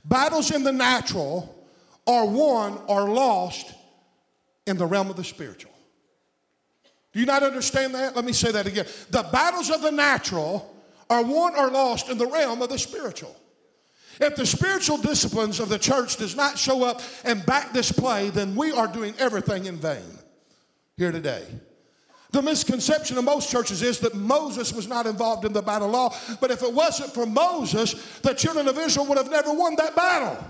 [0.04, 1.66] Battles in the natural
[2.08, 3.74] are won or lost
[4.68, 5.72] in the realm of the spiritual.
[7.16, 8.14] Do you not understand that?
[8.14, 8.86] Let me say that again.
[9.10, 10.76] The battles of the natural
[11.10, 13.34] are won or lost in the realm of the spiritual.
[14.20, 18.32] If the spiritual disciplines of the church does not show up and back this play,
[18.32, 20.04] then we are doing everything in vain
[20.98, 21.46] here today.
[22.32, 26.14] The misconception of most churches is that Moses was not involved in the battle law,
[26.42, 29.96] but if it wasn't for Moses, the children of Israel would have never won that
[29.96, 30.46] battle.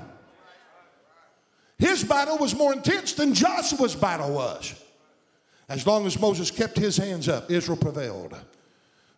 [1.78, 4.82] His battle was more intense than Joshua's battle was.
[5.68, 8.36] As long as Moses kept his hands up, Israel prevailed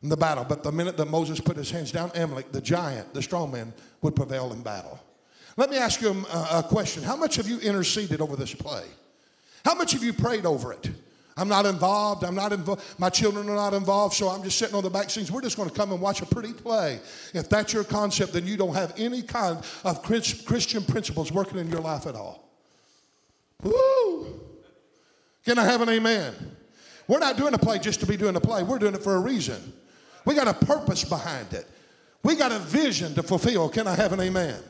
[0.01, 0.45] in the battle.
[0.47, 3.73] But the minute that Moses put his hands down, Amalek, the giant, the strong man,
[4.01, 4.99] would prevail in battle.
[5.57, 7.03] Let me ask you a, a question.
[7.03, 8.83] How much have you interceded over this play?
[9.65, 10.89] How much have you prayed over it?
[11.35, 12.23] I'm not involved.
[12.23, 12.83] I'm not involved.
[12.97, 15.31] My children are not involved, so I'm just sitting on the back scenes.
[15.31, 16.99] We're just going to come and watch a pretty play.
[17.33, 21.69] If that's your concept, then you don't have any kind of Christian principles working in
[21.69, 22.49] your life at all.
[23.61, 24.46] Woo!
[25.47, 26.33] Can I have an amen?
[27.07, 28.63] We're not doing a play just to be doing a play.
[28.63, 29.55] We're doing it for a reason.
[30.25, 31.65] We got a purpose behind it.
[32.21, 33.69] We got a vision to fulfill.
[33.69, 34.61] Can I have an amen?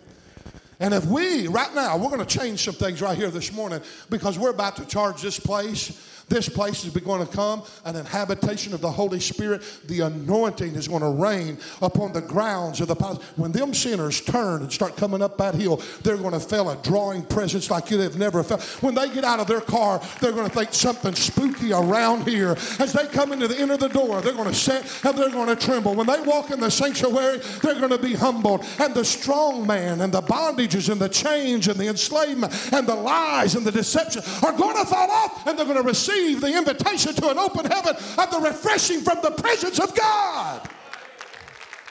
[0.80, 3.82] And if we, right now, we're going to change some things right here this morning
[4.12, 8.74] because we're about to charge this place this place is going to come an inhabitation
[8.74, 9.64] of the Holy Spirit.
[9.86, 13.24] The anointing is going to rain upon the grounds of the palace.
[13.38, 16.76] When them sinners turn and start coming up that hill, they're going to feel a
[16.84, 18.62] drawing presence like you have never felt.
[18.82, 22.52] When they get out of their car, they're going to think something spooky around here.
[22.80, 25.30] As they come into the end of the door, they're going to sit and they're
[25.30, 25.96] going to tremble.
[25.96, 28.66] When they walk in the sanctuary, they're going to be humbled.
[28.80, 32.96] And the strong man and the bondages and the chains and the enslavement and the
[32.96, 36.42] lies and the deception are going to fall off and they're going to receive receive
[36.42, 40.70] the invitation to an open heaven of the refreshing from the presence of God.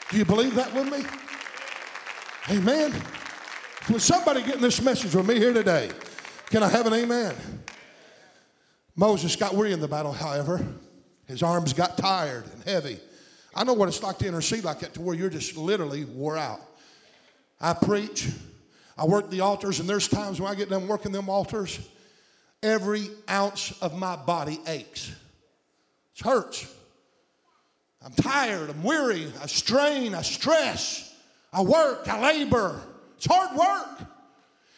[0.09, 1.05] Do you believe that with me?
[2.55, 2.93] Amen.
[3.89, 5.91] Was somebody getting this message with me here today?
[6.47, 7.35] Can I have an amen?
[8.95, 10.65] Moses got weary in the battle, however.
[11.25, 12.99] His arms got tired and heavy.
[13.53, 16.37] I know what it's like to intercede like that to where you're just literally wore
[16.37, 16.61] out.
[17.59, 18.29] I preach,
[18.97, 21.79] I work the altars, and there's times when I get done working them altars,
[22.63, 25.11] every ounce of my body aches.
[26.15, 26.73] It hurts.
[28.03, 31.13] I'm tired, I'm weary, I strain, I stress,
[31.51, 32.79] I work, I labor.
[33.17, 34.07] It's hard work.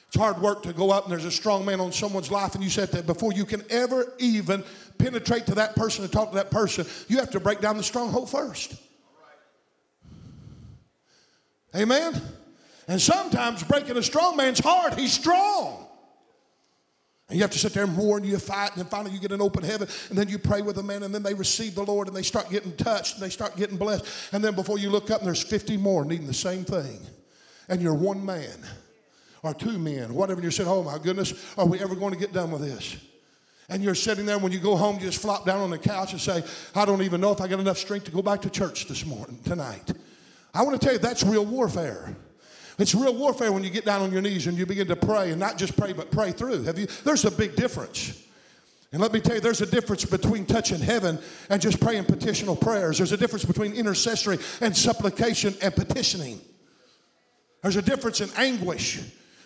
[0.07, 2.63] It's hard work to go up and there's a strong man on someone's life, and
[2.63, 4.63] you said that before you can ever even
[4.97, 7.83] penetrate to that person and talk to that person, you have to break down the
[7.83, 8.75] stronghold first.
[11.75, 12.19] Amen?
[12.87, 15.85] And sometimes breaking a strong man's heart, he's strong.
[17.29, 19.19] And you have to sit there and war and you fight, and then finally you
[19.19, 21.75] get an open heaven, and then you pray with a man, and then they receive
[21.75, 24.05] the Lord and they start getting touched and they start getting blessed.
[24.33, 26.99] And then before you look up, and there's 50 more needing the same thing.
[27.67, 28.57] And you're one man
[29.43, 32.19] or two men, whatever, and you're saying, Oh my goodness, are we ever going to
[32.19, 32.97] get done with this?
[33.69, 36.11] And you're sitting there when you go home, you just flop down on the couch
[36.11, 38.49] and say, I don't even know if I got enough strength to go back to
[38.49, 39.93] church this morning, tonight.
[40.55, 42.15] I want to tell you that's real warfare.
[42.79, 45.31] It's real warfare when you get down on your knees and you begin to pray
[45.31, 46.63] and not just pray, but pray through.
[46.63, 46.87] Have you?
[47.03, 48.25] There's a big difference.
[48.91, 52.55] And let me tell you, there's a difference between touching heaven and just praying petitional
[52.55, 52.97] prayers.
[52.97, 56.39] There's a difference between intercessory and supplication and petitioning.
[57.61, 59.01] There's a difference in anguish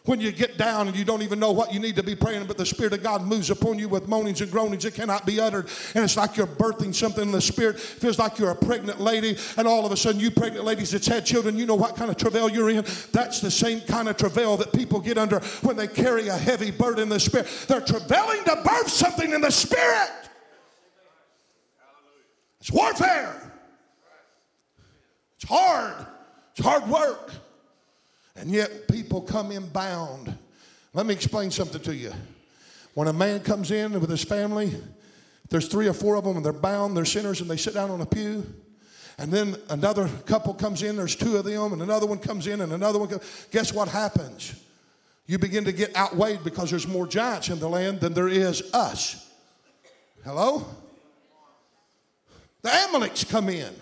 [0.06, 2.46] when you get down and you don't even know what you need to be praying,
[2.46, 5.40] but the Spirit of God moves upon you with moanings and groanings that cannot be
[5.40, 5.70] uttered.
[5.96, 7.78] And it's like you're birthing something in the Spirit.
[7.78, 10.92] It feels like you're a pregnant lady, and all of a sudden, you pregnant ladies
[10.92, 12.84] that's had children, you know what kind of travail you're in.
[13.12, 16.72] That's the same kind of travail that people get under when they carry a heavy
[16.72, 17.48] burden in the Spirit.
[17.68, 20.12] They're travailing to birth something in the Spirit.
[22.60, 23.52] It's warfare.
[25.36, 26.08] It's hard.
[26.56, 27.32] It's hard work.
[28.36, 30.36] And yet people come in bound.
[30.94, 32.12] Let me explain something to you.
[32.94, 34.72] When a man comes in with his family,
[35.50, 37.90] there's three or four of them and they're bound, they're sinners, and they sit down
[37.90, 38.46] on a pew.
[39.18, 42.62] And then another couple comes in, there's two of them, and another one comes in,
[42.62, 43.48] and another one comes.
[43.52, 44.60] Guess what happens?
[45.28, 48.74] You begin to get outweighed because there's more giants in the land than there is
[48.74, 49.32] us.
[50.24, 50.66] Hello?
[52.62, 53.74] The Amaleks come in.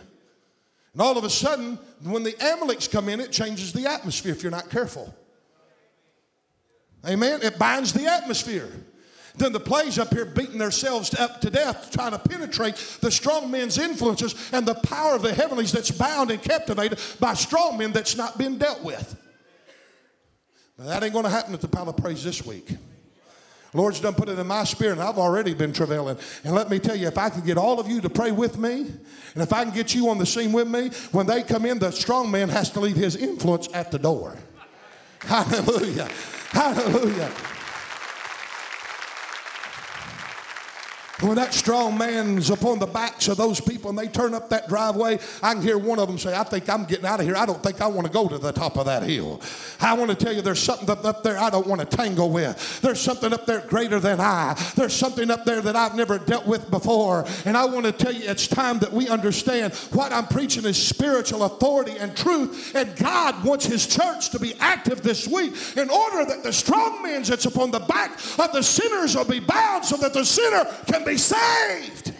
[0.93, 4.43] And all of a sudden, when the Amaleks come in, it changes the atmosphere if
[4.43, 5.13] you're not careful.
[7.08, 7.39] Amen?
[7.41, 8.69] It binds the atmosphere.
[9.38, 13.49] Then the plays up here beating themselves up to death, trying to penetrate the strong
[13.49, 17.93] men's influences and the power of the heavenlies that's bound and captivated by strong men
[17.93, 19.17] that's not been dealt with.
[20.77, 22.75] Now, that ain't going to happen at the Palace of Praise this week.
[23.73, 26.17] Lord's done put it in my spirit, and I've already been travailing.
[26.43, 28.57] And let me tell you, if I can get all of you to pray with
[28.57, 28.81] me,
[29.34, 31.79] and if I can get you on the scene with me, when they come in,
[31.79, 34.36] the strong man has to leave his influence at the door.
[35.21, 36.10] Hallelujah.
[36.49, 37.31] Hallelujah.
[41.21, 44.67] When that strong man's upon the backs of those people and they turn up that
[44.67, 47.36] driveway, I can hear one of them say, I think I'm getting out of here.
[47.36, 49.39] I don't think I want to go to the top of that hill.
[49.79, 52.81] I want to tell you there's something up there I don't want to tangle with.
[52.81, 54.55] There's something up there greater than I.
[54.75, 57.25] There's something up there that I've never dealt with before.
[57.45, 60.81] And I want to tell you it's time that we understand what I'm preaching is
[60.81, 62.75] spiritual authority and truth.
[62.75, 67.03] And God wants His church to be active this week in order that the strong
[67.03, 70.65] men that's upon the back of the sinners will be bound so that the sinner
[70.88, 72.13] can be be saved.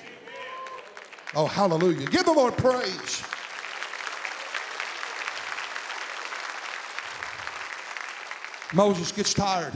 [1.34, 2.08] Oh, hallelujah.
[2.08, 3.24] Give the Lord praise.
[8.74, 9.74] Moses gets tired.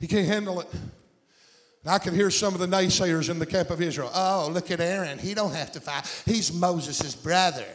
[0.00, 0.68] He can't handle it.
[0.72, 4.10] And I can hear some of the naysayers in the camp of Israel.
[4.12, 5.18] Oh, look at Aaron.
[5.18, 6.04] He don't have to fight.
[6.26, 7.66] He's Moses' brother.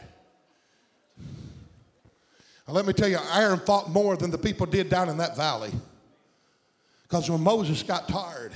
[2.67, 5.37] Now, let me tell you, Aaron fought more than the people did down in that
[5.37, 5.71] valley.
[7.03, 8.51] Because when Moses got tired,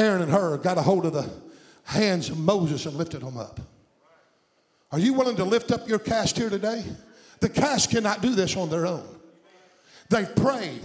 [0.00, 1.28] Aaron and Hur got a hold of the
[1.84, 3.60] hands of Moses and lifted him up.
[4.90, 6.84] Are you willing to lift up your cast here today?
[7.40, 9.06] The cast cannot do this on their own.
[10.08, 10.80] They've prayed,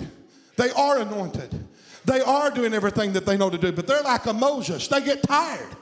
[0.58, 1.66] they are anointed,
[2.04, 4.88] they are doing everything that they know to do, but they're like a Moses.
[4.88, 5.76] They get tired.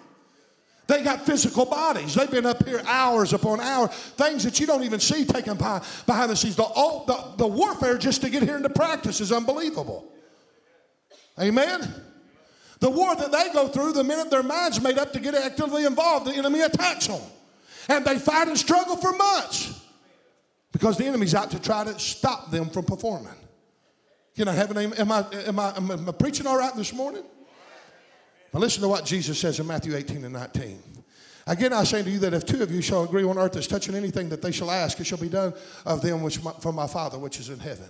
[0.85, 2.13] They got physical bodies.
[2.13, 3.89] They've been up here hours upon hours.
[3.91, 6.55] Things that you don't even see taking behind, behind the scenes.
[6.57, 10.11] The, all, the, the warfare just to get here into practice is unbelievable.
[11.39, 11.89] Amen?
[12.83, 15.85] The war that they go through, the minute their mind's made up to get actively
[15.85, 17.21] involved, the enemy attacks them.
[17.87, 19.85] And they fight and struggle for months
[20.73, 23.37] because the enemy's out to try to stop them from performing.
[24.35, 24.93] Can I have an?
[24.95, 27.23] Am I, am I, am I preaching all right this morning?
[28.53, 30.83] Now listen to what Jesus says in Matthew 18 and 19.
[31.47, 33.65] Again, I say to you that if two of you shall agree on earth as
[33.65, 35.53] touching anything that they shall ask, it shall be done
[35.85, 37.89] of them which my, from my Father which is in heaven.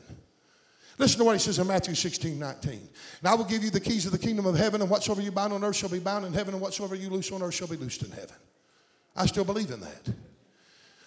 [0.97, 2.73] Listen to what he says in Matthew 16, 19.
[2.73, 5.31] And I will give you the keys of the kingdom of heaven, and whatsoever you
[5.31, 7.67] bind on earth shall be bound in heaven, and whatsoever you loose on earth shall
[7.67, 8.35] be loosed in heaven.
[9.15, 10.09] I still believe in that.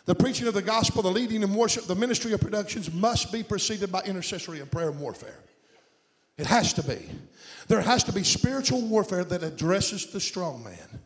[0.06, 3.42] The preaching of the gospel, the leading in worship, the ministry of productions must be
[3.42, 5.38] preceded by intercessory and prayer and warfare.
[6.38, 6.98] It has to be.
[7.68, 11.00] There has to be spiritual warfare that addresses the strong man.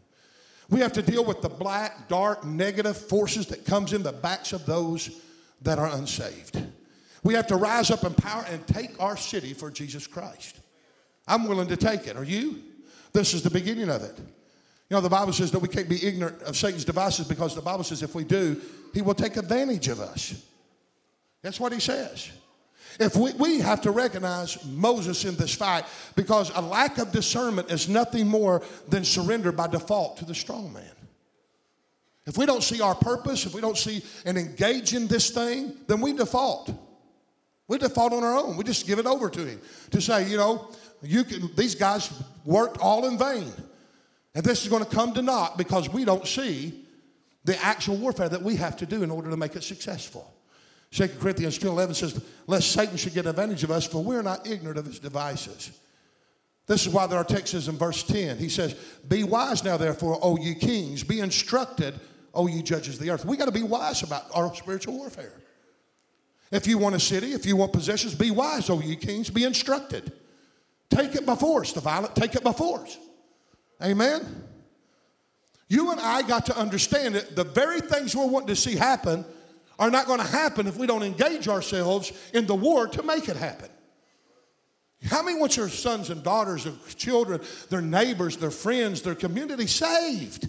[0.68, 4.52] We have to deal with the black, dark, negative forces that comes in the backs
[4.52, 5.10] of those
[5.62, 6.62] that are unsaved.
[7.22, 10.58] We have to rise up in power and take our city for Jesus Christ.
[11.26, 12.16] I'm willing to take it.
[12.16, 12.62] Are you?
[13.12, 14.18] This is the beginning of it.
[14.18, 17.62] You know, the Bible says that we can't be ignorant of Satan's devices because the
[17.62, 18.60] Bible says if we do,
[18.92, 20.44] he will take advantage of us.
[21.42, 22.30] That's what he says.
[22.98, 25.84] If we, we have to recognize Moses in this fight
[26.16, 30.72] because a lack of discernment is nothing more than surrender by default to the strong
[30.72, 30.84] man.
[32.26, 35.76] If we don't see our purpose, if we don't see and engage in this thing,
[35.86, 36.70] then we default.
[37.70, 38.56] We default on our own.
[38.56, 39.60] We just give it over to him
[39.92, 40.70] to say, you know,
[41.02, 42.12] you can, these guys
[42.44, 43.52] worked all in vain.
[44.34, 46.84] And this is going to come to naught because we don't see
[47.44, 50.34] the actual warfare that we have to do in order to make it successful.
[50.90, 54.76] 2 Corinthians 2.11 says, Lest Satan should get advantage of us, for we're not ignorant
[54.76, 55.70] of his devices.
[56.66, 58.36] This is why there are texts in verse 10.
[58.38, 58.74] He says,
[59.08, 61.94] Be wise now, therefore, O ye kings, be instructed,
[62.34, 63.24] O ye judges of the earth.
[63.24, 65.34] We got to be wise about our spiritual warfare.
[66.50, 69.44] If you want a city, if you want possessions, be wise, O ye kings, be
[69.44, 70.12] instructed.
[70.88, 71.72] Take it by force.
[71.72, 72.98] The violent take it by force.
[73.82, 74.44] Amen.
[75.68, 79.24] You and I got to understand that the very things we're wanting to see happen
[79.78, 83.28] are not going to happen if we don't engage ourselves in the war to make
[83.28, 83.68] it happen.
[85.06, 87.40] How many want your sons and daughters, their children,
[87.70, 90.48] their neighbors, their friends, their community saved?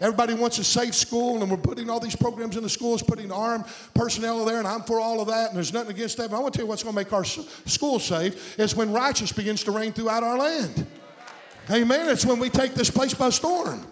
[0.00, 3.30] Everybody wants a safe school, and we're putting all these programs in the schools, putting
[3.30, 6.30] armed personnel there, and I'm for all of that, and there's nothing against that.
[6.30, 8.92] But I want to tell you what's going to make our schools safe is when
[8.92, 10.86] righteousness begins to reign throughout our land.
[11.70, 12.08] Amen.
[12.08, 13.86] It's when we take this place by storm.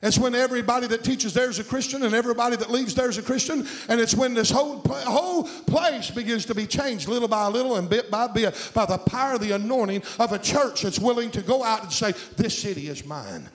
[0.00, 3.66] It's when everybody that teaches there's a Christian and everybody that leaves there's a Christian.
[3.88, 7.90] And it's when this whole, whole place begins to be changed little by little and
[7.90, 11.42] bit by bit by the power of the anointing of a church that's willing to
[11.42, 13.48] go out and say, This city is mine.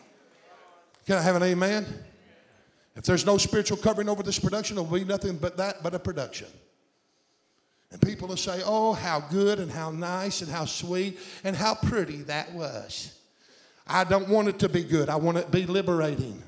[1.05, 1.85] Can I have an amen?
[2.95, 5.93] If there's no spiritual covering over this production, it will be nothing but that but
[5.93, 6.47] a production.
[7.91, 11.75] And people will say, Oh, how good and how nice and how sweet and how
[11.75, 13.17] pretty that was.
[13.85, 15.09] I don't want it to be good.
[15.09, 16.41] I want it to be liberating.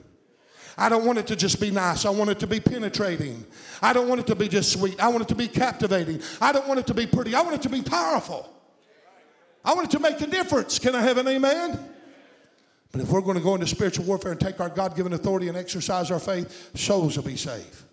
[0.77, 2.05] I don't want it to just be nice.
[2.05, 3.45] I want it to be penetrating.
[3.81, 4.99] I don't want it to be just sweet.
[4.99, 6.21] I want it to be captivating.
[6.41, 7.33] I don't want it to be pretty.
[7.33, 8.51] I want it to be powerful.
[9.63, 10.77] I want it to make a difference.
[10.79, 11.94] Can I have an amen?
[12.95, 15.49] But if we're going to go into spiritual warfare and take our God given authority
[15.49, 17.83] and exercise our faith, souls will be saved.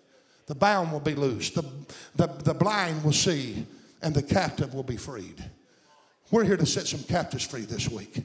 [0.47, 1.57] The bound will be loosed.
[1.57, 1.65] The,
[2.15, 3.67] the, the blind will see.
[4.01, 5.43] And the captive will be freed.
[6.31, 8.23] We're here to set some captives free this week.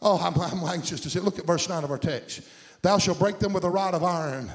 [0.00, 1.20] Oh, I'm, I'm anxious to see.
[1.20, 2.40] Look at verse 9 of our text.
[2.80, 4.50] Thou shalt break them with a rod of iron.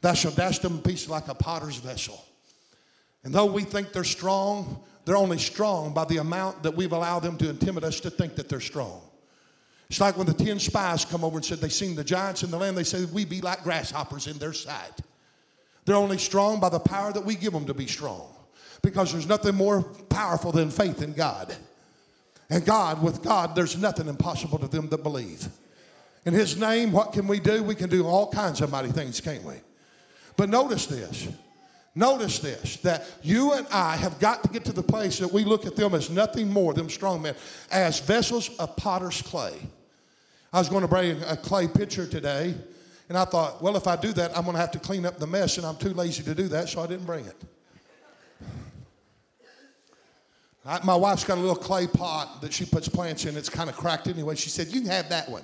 [0.00, 2.24] Thou shalt dash them in pieces like a potter's vessel.
[3.22, 7.20] And though we think they're strong, they're only strong by the amount that we've allowed
[7.20, 9.02] them to intimidate us to think that they're strong.
[9.92, 12.50] It's like when the 10 spies come over and said they seen the giants in
[12.50, 15.02] the land, they said, We be like grasshoppers in their sight.
[15.84, 18.26] They're only strong by the power that we give them to be strong.
[18.80, 21.54] Because there's nothing more powerful than faith in God.
[22.48, 25.46] And God, with God, there's nothing impossible to them that believe.
[26.24, 27.62] In His name, what can we do?
[27.62, 29.56] We can do all kinds of mighty things, can't we?
[30.38, 31.28] But notice this.
[31.94, 35.44] Notice this that you and I have got to get to the place that we
[35.44, 37.34] look at them as nothing more, them strong men,
[37.70, 39.52] as vessels of potter's clay.
[40.52, 42.54] I was going to bring a clay pitcher today,
[43.08, 45.18] and I thought, well, if I do that, I'm going to have to clean up
[45.18, 47.36] the mess, and I'm too lazy to do that, so I didn't bring it.
[50.64, 53.36] I, my wife's got a little clay pot that she puts plants in.
[53.36, 54.36] It's kind of cracked anyway.
[54.36, 55.42] She said, You can have that one.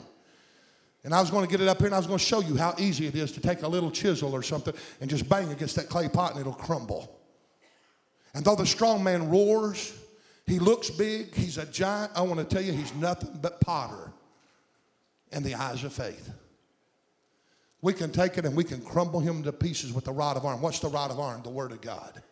[1.03, 2.41] And I was going to get it up here and I was going to show
[2.41, 5.51] you how easy it is to take a little chisel or something and just bang
[5.51, 7.19] against that clay pot and it'll crumble.
[8.35, 9.97] And though the strong man roars,
[10.47, 12.13] he looks big, he's a giant.
[12.15, 14.08] I want to tell you, he's nothing but potter
[15.33, 16.31] in the eyes of faith.
[17.81, 20.45] We can take it and we can crumble him to pieces with the rod of
[20.45, 20.61] iron.
[20.61, 21.43] What's the rod of iron?
[21.43, 22.23] The Word of God.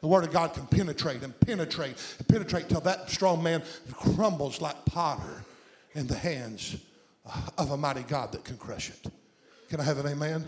[0.00, 3.62] The Word of God can penetrate and penetrate and penetrate till that strong man
[3.92, 5.44] crumbles like potter
[5.94, 6.76] in the hands
[7.56, 9.12] of a mighty God that can crush it.
[9.68, 10.44] Can I have an amen?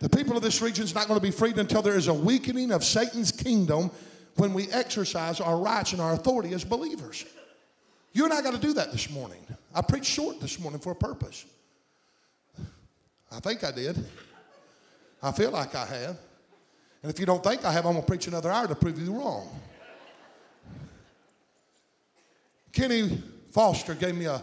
[0.00, 2.14] The people of this region is not going to be freed until there is a
[2.14, 3.90] weakening of Satan's kingdom
[4.36, 7.24] when we exercise our rights and our authority as believers.
[8.14, 9.44] You and I got to do that this morning.
[9.74, 11.44] I preached short this morning for a purpose.
[13.30, 14.06] I think I did.
[15.20, 16.16] I feel like I have.
[17.02, 18.98] And if you don't think I have, I'm going to preach another hour to prove
[19.00, 19.48] you wrong.
[22.72, 24.42] Kenny Foster gave me a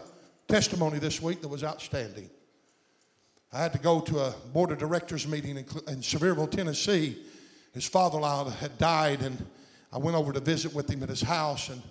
[0.49, 2.29] testimony this week that was outstanding.
[3.53, 7.17] I had to go to a board of directors meeting in, in Sevierville, Tennessee.
[7.73, 9.45] His father-in-law had died, and
[9.93, 11.81] I went over to visit with him at his house, and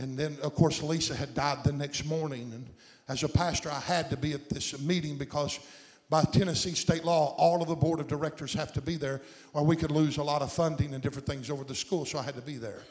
[0.00, 2.52] and then of course Lisa had died the next morning.
[2.54, 2.66] And
[3.08, 5.60] as a pastor, I had to be at this meeting because
[6.08, 9.20] by Tennessee state law, all of the board of directors have to be there,
[9.52, 12.04] or we could lose a lot of funding and different things over the school.
[12.04, 12.82] So I had to be there.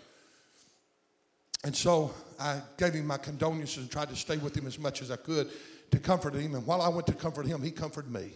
[1.64, 5.02] And so I gave him my condolences and tried to stay with him as much
[5.02, 5.50] as I could
[5.92, 6.56] to comfort him.
[6.56, 8.32] And while I went to comfort him, he comforted me.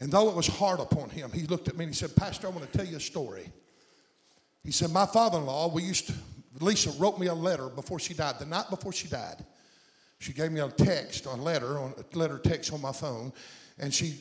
[0.00, 2.48] And though it was hard upon him, he looked at me and he said, Pastor,
[2.48, 3.50] I want to tell you a story.
[4.62, 6.12] He said, My father in law, we used to,
[6.60, 9.44] Lisa wrote me a letter before she died, the night before she died.
[10.18, 13.32] She gave me a text, a letter, a letter text on my phone,
[13.78, 14.20] and she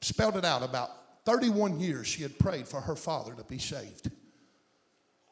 [0.00, 0.90] spelled it out about
[1.24, 4.10] 31 years she had prayed for her father to be saved.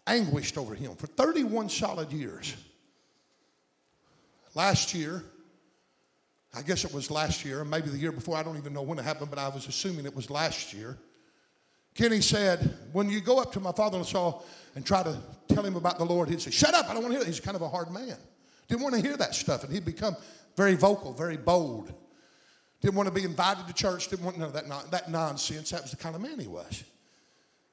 [0.06, 2.54] Anguished over him for 31 solid years.
[4.54, 5.24] Last year,
[6.54, 8.98] I guess it was last year, maybe the year before, I don't even know when
[8.98, 10.96] it happened, but I was assuming it was last year.
[11.94, 14.42] Kenny said, When you go up to my father in law
[14.76, 15.18] and try to
[15.48, 17.26] tell him about the Lord, he'd say, Shut up, I don't want to hear that.
[17.26, 18.16] He's kind of a hard man.
[18.68, 19.64] Didn't want to hear that stuff.
[19.64, 20.14] And he'd become
[20.54, 21.92] very vocal, very bold.
[22.82, 25.70] Didn't want to be invited to church, didn't want none of that, non- that nonsense.
[25.70, 26.84] That was the kind of man he was.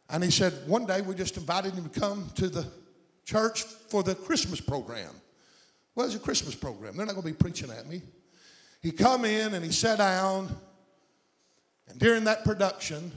[0.10, 2.66] And he said, One day we just invited him to come to the
[3.26, 5.12] church for the Christmas program.
[5.96, 6.96] Well, What is a Christmas program?
[6.96, 8.02] They're not going to be preaching at me.
[8.82, 10.56] He come in and he sat down.
[11.90, 13.12] And during that production,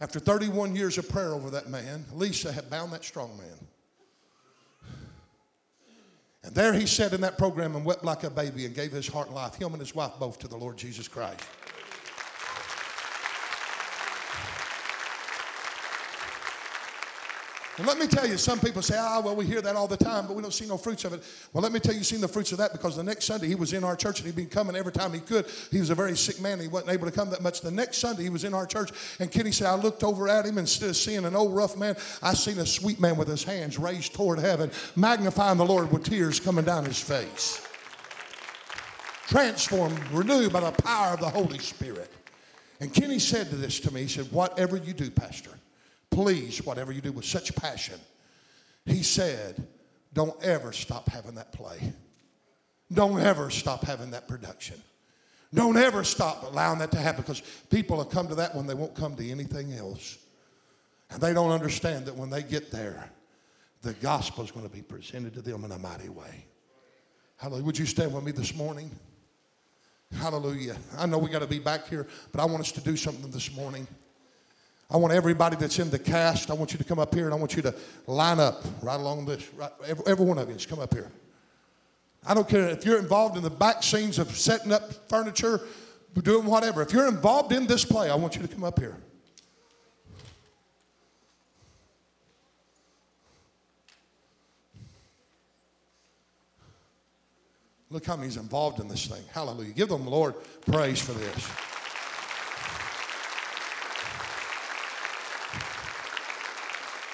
[0.00, 3.68] after 31 years of prayer over that man, Lisa had bound that strong man.
[6.42, 9.08] And there he sat in that program and wept like a baby and gave his
[9.08, 11.40] heart and life, him and his wife both, to the Lord Jesus Christ.
[17.78, 19.98] And let me tell you, some people say, ah, well, we hear that all the
[19.98, 21.22] time, but we don't see no fruits of it.
[21.52, 23.48] Well, let me tell you, you've seen the fruits of that because the next Sunday
[23.48, 25.44] he was in our church and he'd been coming every time he could.
[25.70, 26.58] He was a very sick man.
[26.58, 27.60] He wasn't able to come that much.
[27.60, 30.46] The next Sunday he was in our church, and Kenny said, I looked over at
[30.46, 33.44] him instead of seeing an old rough man, I seen a sweet man with his
[33.44, 37.62] hands raised toward heaven, magnifying the Lord with tears coming down his face.
[39.28, 42.10] Transformed, renewed by the power of the Holy Spirit.
[42.80, 45.50] And Kenny said this to me, he said, Whatever you do, Pastor,
[46.16, 48.00] please, whatever you do with such passion,
[48.86, 49.62] he said,
[50.14, 51.92] don't ever stop having that play.
[52.90, 54.82] Don't ever stop having that production.
[55.52, 58.72] Don't ever stop allowing that to happen because people will come to that when they
[58.72, 60.16] won't come to anything else.
[61.10, 63.10] And they don't understand that when they get there,
[63.82, 66.46] the gospel is going to be presented to them in a mighty way.
[67.36, 67.64] Hallelujah.
[67.64, 68.90] Would you stand with me this morning?
[70.14, 70.76] Hallelujah.
[70.96, 73.30] I know we got to be back here, but I want us to do something
[73.30, 73.86] this morning.
[74.88, 77.34] I want everybody that's in the cast, I want you to come up here and
[77.34, 77.74] I want you to
[78.06, 79.52] line up right along this.
[79.54, 81.10] Right, every, every one of you, just come up here.
[82.24, 85.60] I don't care if you're involved in the back scenes of setting up furniture,
[86.22, 86.82] doing whatever.
[86.82, 88.96] If you're involved in this play, I want you to come up here.
[97.90, 99.22] Look how he's involved in this thing.
[99.32, 99.72] Hallelujah.
[99.72, 100.34] Give them, Lord,
[100.66, 101.75] praise for this.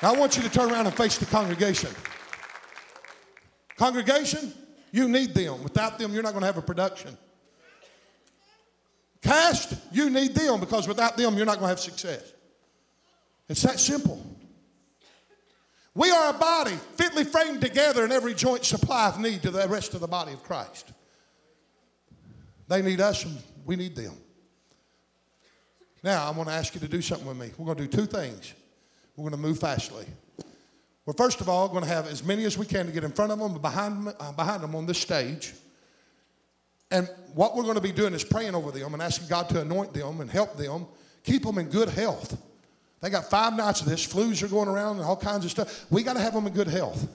[0.03, 1.91] Now I want you to turn around and face the congregation.
[3.77, 4.53] Congregation,
[4.91, 5.63] you need them.
[5.63, 7.17] Without them, you're not going to have a production.
[9.23, 12.33] Cast, you need them because without them, you're not going to have success.
[13.49, 14.21] It's that simple.
[15.95, 19.95] We are a body fitly framed together, and every joint supplieth need to the rest
[19.95, 20.91] of the body of Christ.
[22.67, 24.15] They need us, and we need them.
[26.03, 27.53] Now, I want to ask you to do something with me.
[27.57, 28.55] We're going to do two things.
[29.17, 30.07] We're going to move fastly.
[31.05, 33.13] We're first of all going to have as many as we can to get in
[33.13, 35.53] front of them, behind them, uh, behind them on this stage.
[36.91, 39.61] And what we're going to be doing is praying over them and asking God to
[39.61, 40.87] anoint them and help them,
[41.25, 42.41] keep them in good health.
[43.01, 44.07] They got five nights of this.
[44.07, 45.87] Flus are going around and all kinds of stuff.
[45.91, 47.09] We got to have them in good health.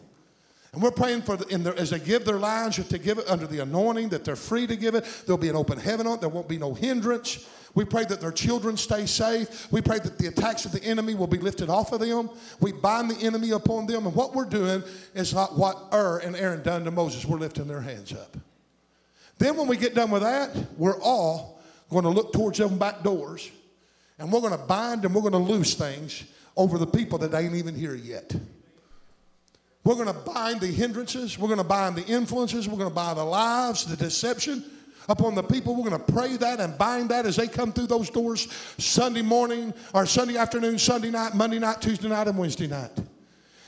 [0.73, 3.29] And we're praying for the, in their, as they give their lives, to give it
[3.29, 5.05] under the anointing, that they're free to give it.
[5.25, 6.21] There'll be an open heaven on it.
[6.21, 7.47] There won't be no hindrance.
[7.77, 9.71] We pray that their children stay safe.
[9.71, 12.31] We pray that the attacks of the enemy will be lifted off of them.
[12.59, 14.07] We bind the enemy upon them.
[14.07, 14.81] And what we're doing
[15.13, 17.23] is not what Ur and Aaron done to Moses.
[17.23, 18.35] We're lifting their hands up.
[19.37, 21.61] Then when we get done with that, we're all
[21.91, 23.51] going to look towards them back doors
[24.17, 26.23] and we're going to bind and we're going to loose things
[26.55, 28.35] over the people that ain't even here yet.
[29.83, 31.37] We're going to bind the hindrances.
[31.37, 32.67] We're going to bind the influences.
[32.67, 34.65] We're going to bind the lives, the deception
[35.09, 35.75] upon the people.
[35.75, 38.47] We're going to pray that and bind that as they come through those doors
[38.77, 42.91] Sunday morning or Sunday afternoon, Sunday night, Monday night, Tuesday night, and Wednesday night.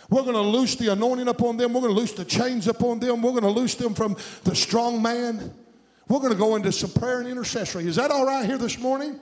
[0.10, 1.74] We're going to loose the anointing upon them.
[1.74, 3.22] We're going to loose the chains upon them.
[3.22, 5.54] We're going to loose them from the strong man.
[6.08, 7.86] We're going to go into some prayer and intercessory.
[7.86, 9.20] Is that all right here this morning?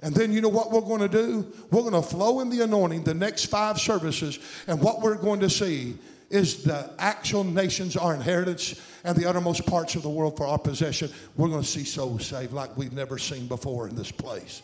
[0.00, 1.52] And then you know what we're going to do?
[1.70, 4.38] We're going to flow in the anointing the next five services.
[4.68, 5.96] And what we're going to see
[6.32, 10.58] is the actual nations, our inheritance, and the uttermost parts of the world for our
[10.58, 11.10] possession.
[11.36, 14.62] We're going to see souls saved like we've never seen before in this place.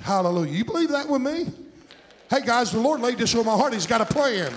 [0.00, 0.52] Hallelujah.
[0.52, 1.46] You believe that with me?
[2.30, 3.72] Hey, guys, the Lord laid this on my heart.
[3.72, 4.52] He's got a plan.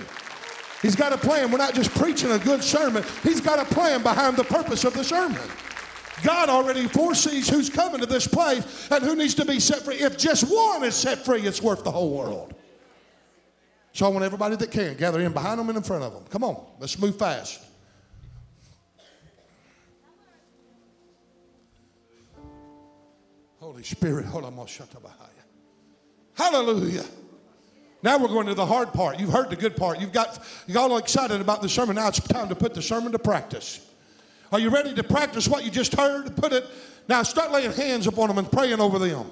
[0.82, 1.50] He's got a plan.
[1.50, 4.94] We're not just preaching a good sermon, He's got a plan behind the purpose of
[4.94, 5.42] the sermon.
[6.22, 9.96] God already foresees who's coming to this place and who needs to be set free.
[9.96, 12.54] If just one is set free, it's worth the whole world.
[13.98, 16.22] So I want everybody that can gather in behind them and in front of them.
[16.30, 17.60] Come on, let's move fast.
[23.58, 24.86] Holy Spirit, hallelujah.
[28.00, 29.18] Now we're going to the hard part.
[29.18, 30.00] You've heard the good part.
[30.00, 31.96] You've got you all excited about the sermon.
[31.96, 33.84] Now it's time to put the sermon to practice.
[34.52, 36.36] Are you ready to practice what you just heard?
[36.36, 36.64] Put it.
[37.08, 39.28] Now start laying hands upon them and praying over them.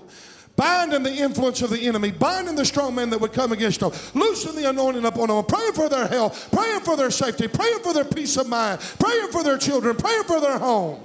[0.56, 3.92] Binding the influence of the enemy, binding the strong men that would come against them,
[4.14, 7.92] loosen the anointing upon them, praying for their health, praying for their safety, praying for
[7.92, 11.02] their peace of mind, praying for their children, praying for their home.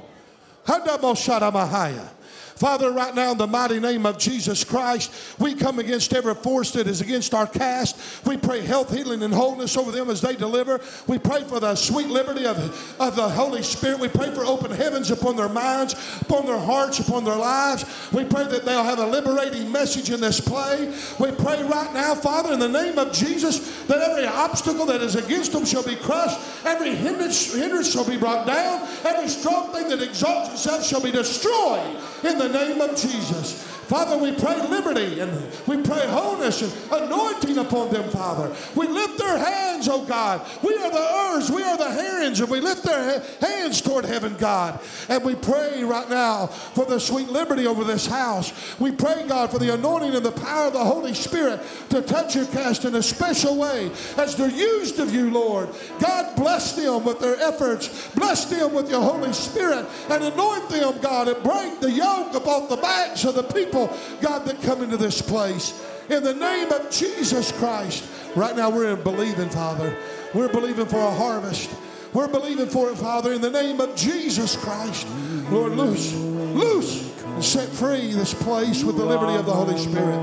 [2.61, 6.69] Father, right now in the mighty name of Jesus Christ, we come against every force
[6.73, 7.97] that is against our cast.
[8.23, 10.79] We pray health, healing, and wholeness over them as they deliver.
[11.07, 12.59] We pray for the sweet liberty of,
[13.01, 13.97] of the Holy Spirit.
[13.97, 17.83] We pray for open heavens upon their minds, upon their hearts, upon their lives.
[18.13, 20.93] We pray that they'll have a liberating message in this play.
[21.19, 25.15] We pray right now, Father, in the name of Jesus, that every obstacle that is
[25.15, 29.89] against them shall be crushed, every hindrance, hindrance shall be brought down, every strong thing
[29.89, 33.80] that exalts itself shall be destroyed in the name of Jesus.
[33.91, 35.29] Father, we pray liberty and
[35.67, 38.55] we pray wholeness and anointing upon them, Father.
[38.73, 40.47] We lift their hands, oh God.
[40.63, 44.37] We are the Urs, we are the Aarons, and we lift their hands toward heaven,
[44.37, 44.79] God.
[45.09, 48.53] And we pray right now for the sweet liberty over this house.
[48.79, 52.33] We pray, God, for the anointing and the power of the Holy Spirit to touch
[52.33, 55.67] your cast in a special way as they're used of you, Lord.
[55.99, 58.09] God, bless them with their efforts.
[58.15, 62.69] Bless them with your Holy Spirit and anoint them, God, and break the yoke upon
[62.69, 65.85] the backs of the people people, God, that come into this place.
[66.09, 68.07] In the name of Jesus Christ.
[68.35, 69.95] Right now, we're believing, Father.
[70.33, 71.69] We're believing for a harvest.
[72.13, 75.07] We're believing for it, Father, in the name of Jesus Christ.
[75.49, 80.17] Lord, loose, loose, and set free this place with the liberty of the Holy Spirit.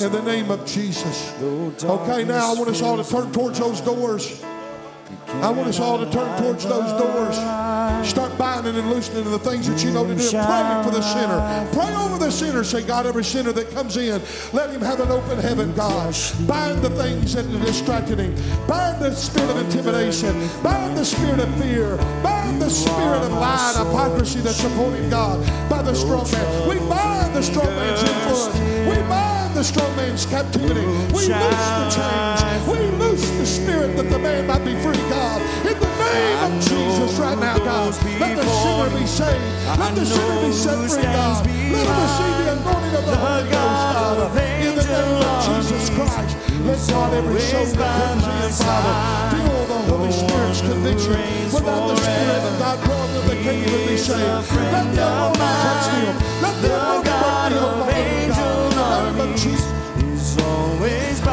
[0.00, 1.32] In the name of Jesus.
[1.40, 4.42] Okay, now I want us all to turn towards those doors.
[5.42, 7.36] I want us all to turn towards those doors.
[8.08, 10.30] Start binding and loosening the things that you know to do.
[10.30, 11.68] Pray for the sinner.
[11.72, 12.64] Pray over the sinner.
[12.64, 14.20] Say, God, every sinner that comes in,
[14.52, 16.14] let him have an open heaven, God.
[16.46, 18.34] Bind the things that are distracting him.
[18.66, 20.34] Bind the spirit of intimidation.
[20.62, 21.96] Bind the spirit of fear.
[22.22, 26.68] Bind the spirit of and hypocrisy that's him, God, by the strong man.
[26.68, 28.58] We bind the strong man's influence.
[28.88, 30.86] We bind the strong man's captivity.
[31.12, 32.68] We loose the chains.
[32.68, 35.40] We loose the spirit that the man might be free, God.
[35.66, 37.94] In the name of Jesus right now, God.
[38.20, 39.42] Let the sinner be saved.
[39.78, 41.46] Let the sinner be set free, God.
[41.46, 44.28] Let him receive the anointing of the Holy Ghost, Father.
[44.60, 46.36] In the name of Jesus Christ.
[46.60, 48.94] Let God every soul that comes in, Father,
[49.32, 51.16] feel the Holy Spirit's conviction.
[51.52, 54.52] Without the Spirit of God them, they can't even be saved.
[54.70, 56.14] Let the anointing touch them.
[56.42, 57.79] Let the anointing break them,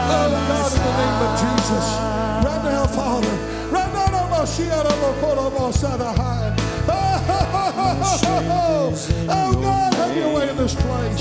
[0.10, 1.86] Oh, God, in the name of Jesus.
[2.45, 3.34] Right now, Father.
[3.72, 4.08] Right now,
[9.30, 11.20] Oh God, have your way in this place.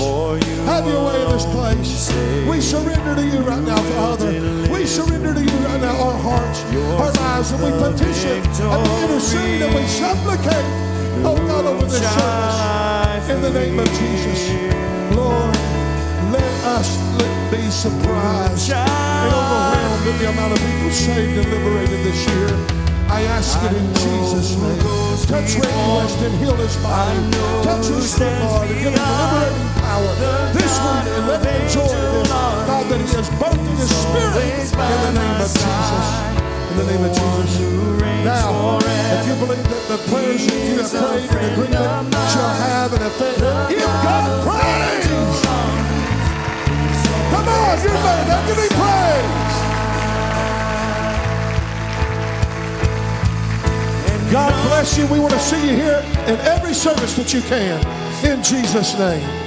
[0.65, 2.11] Have your way in this place.
[2.49, 4.31] We surrender to you right now, Father.
[4.71, 6.63] We surrender to you right now, our hearts,
[7.01, 10.65] our lives, and we petition and we intercede and we supplicate
[11.25, 13.29] Oh God, over this service.
[13.29, 14.49] In the name of Jesus.
[15.15, 15.55] Lord,
[16.31, 16.97] let us
[17.51, 22.51] be surprised and overwhelmed at the amount of people saved and liberated this year.
[23.09, 24.79] I ask it in Jesus' name.
[25.27, 27.17] Touch Randy West and heal his body.
[27.63, 30.11] Touch his foot, Lord, and give him liberating power
[30.51, 32.27] this week and let him enjoy this.
[32.27, 36.07] God, that he has birthed his spirit in the name of Jesus.
[36.67, 37.87] In the name of Jesus.
[38.27, 40.91] Now, if you believe that the prayers that you have
[41.31, 45.66] prayed in agreement shall have an effect, give God praise.
[47.47, 47.89] Come on, you
[48.27, 49.57] now give me praise.
[54.31, 55.07] God bless you.
[55.07, 57.79] We want to see you here in every service that you can.
[58.25, 59.46] In Jesus' name.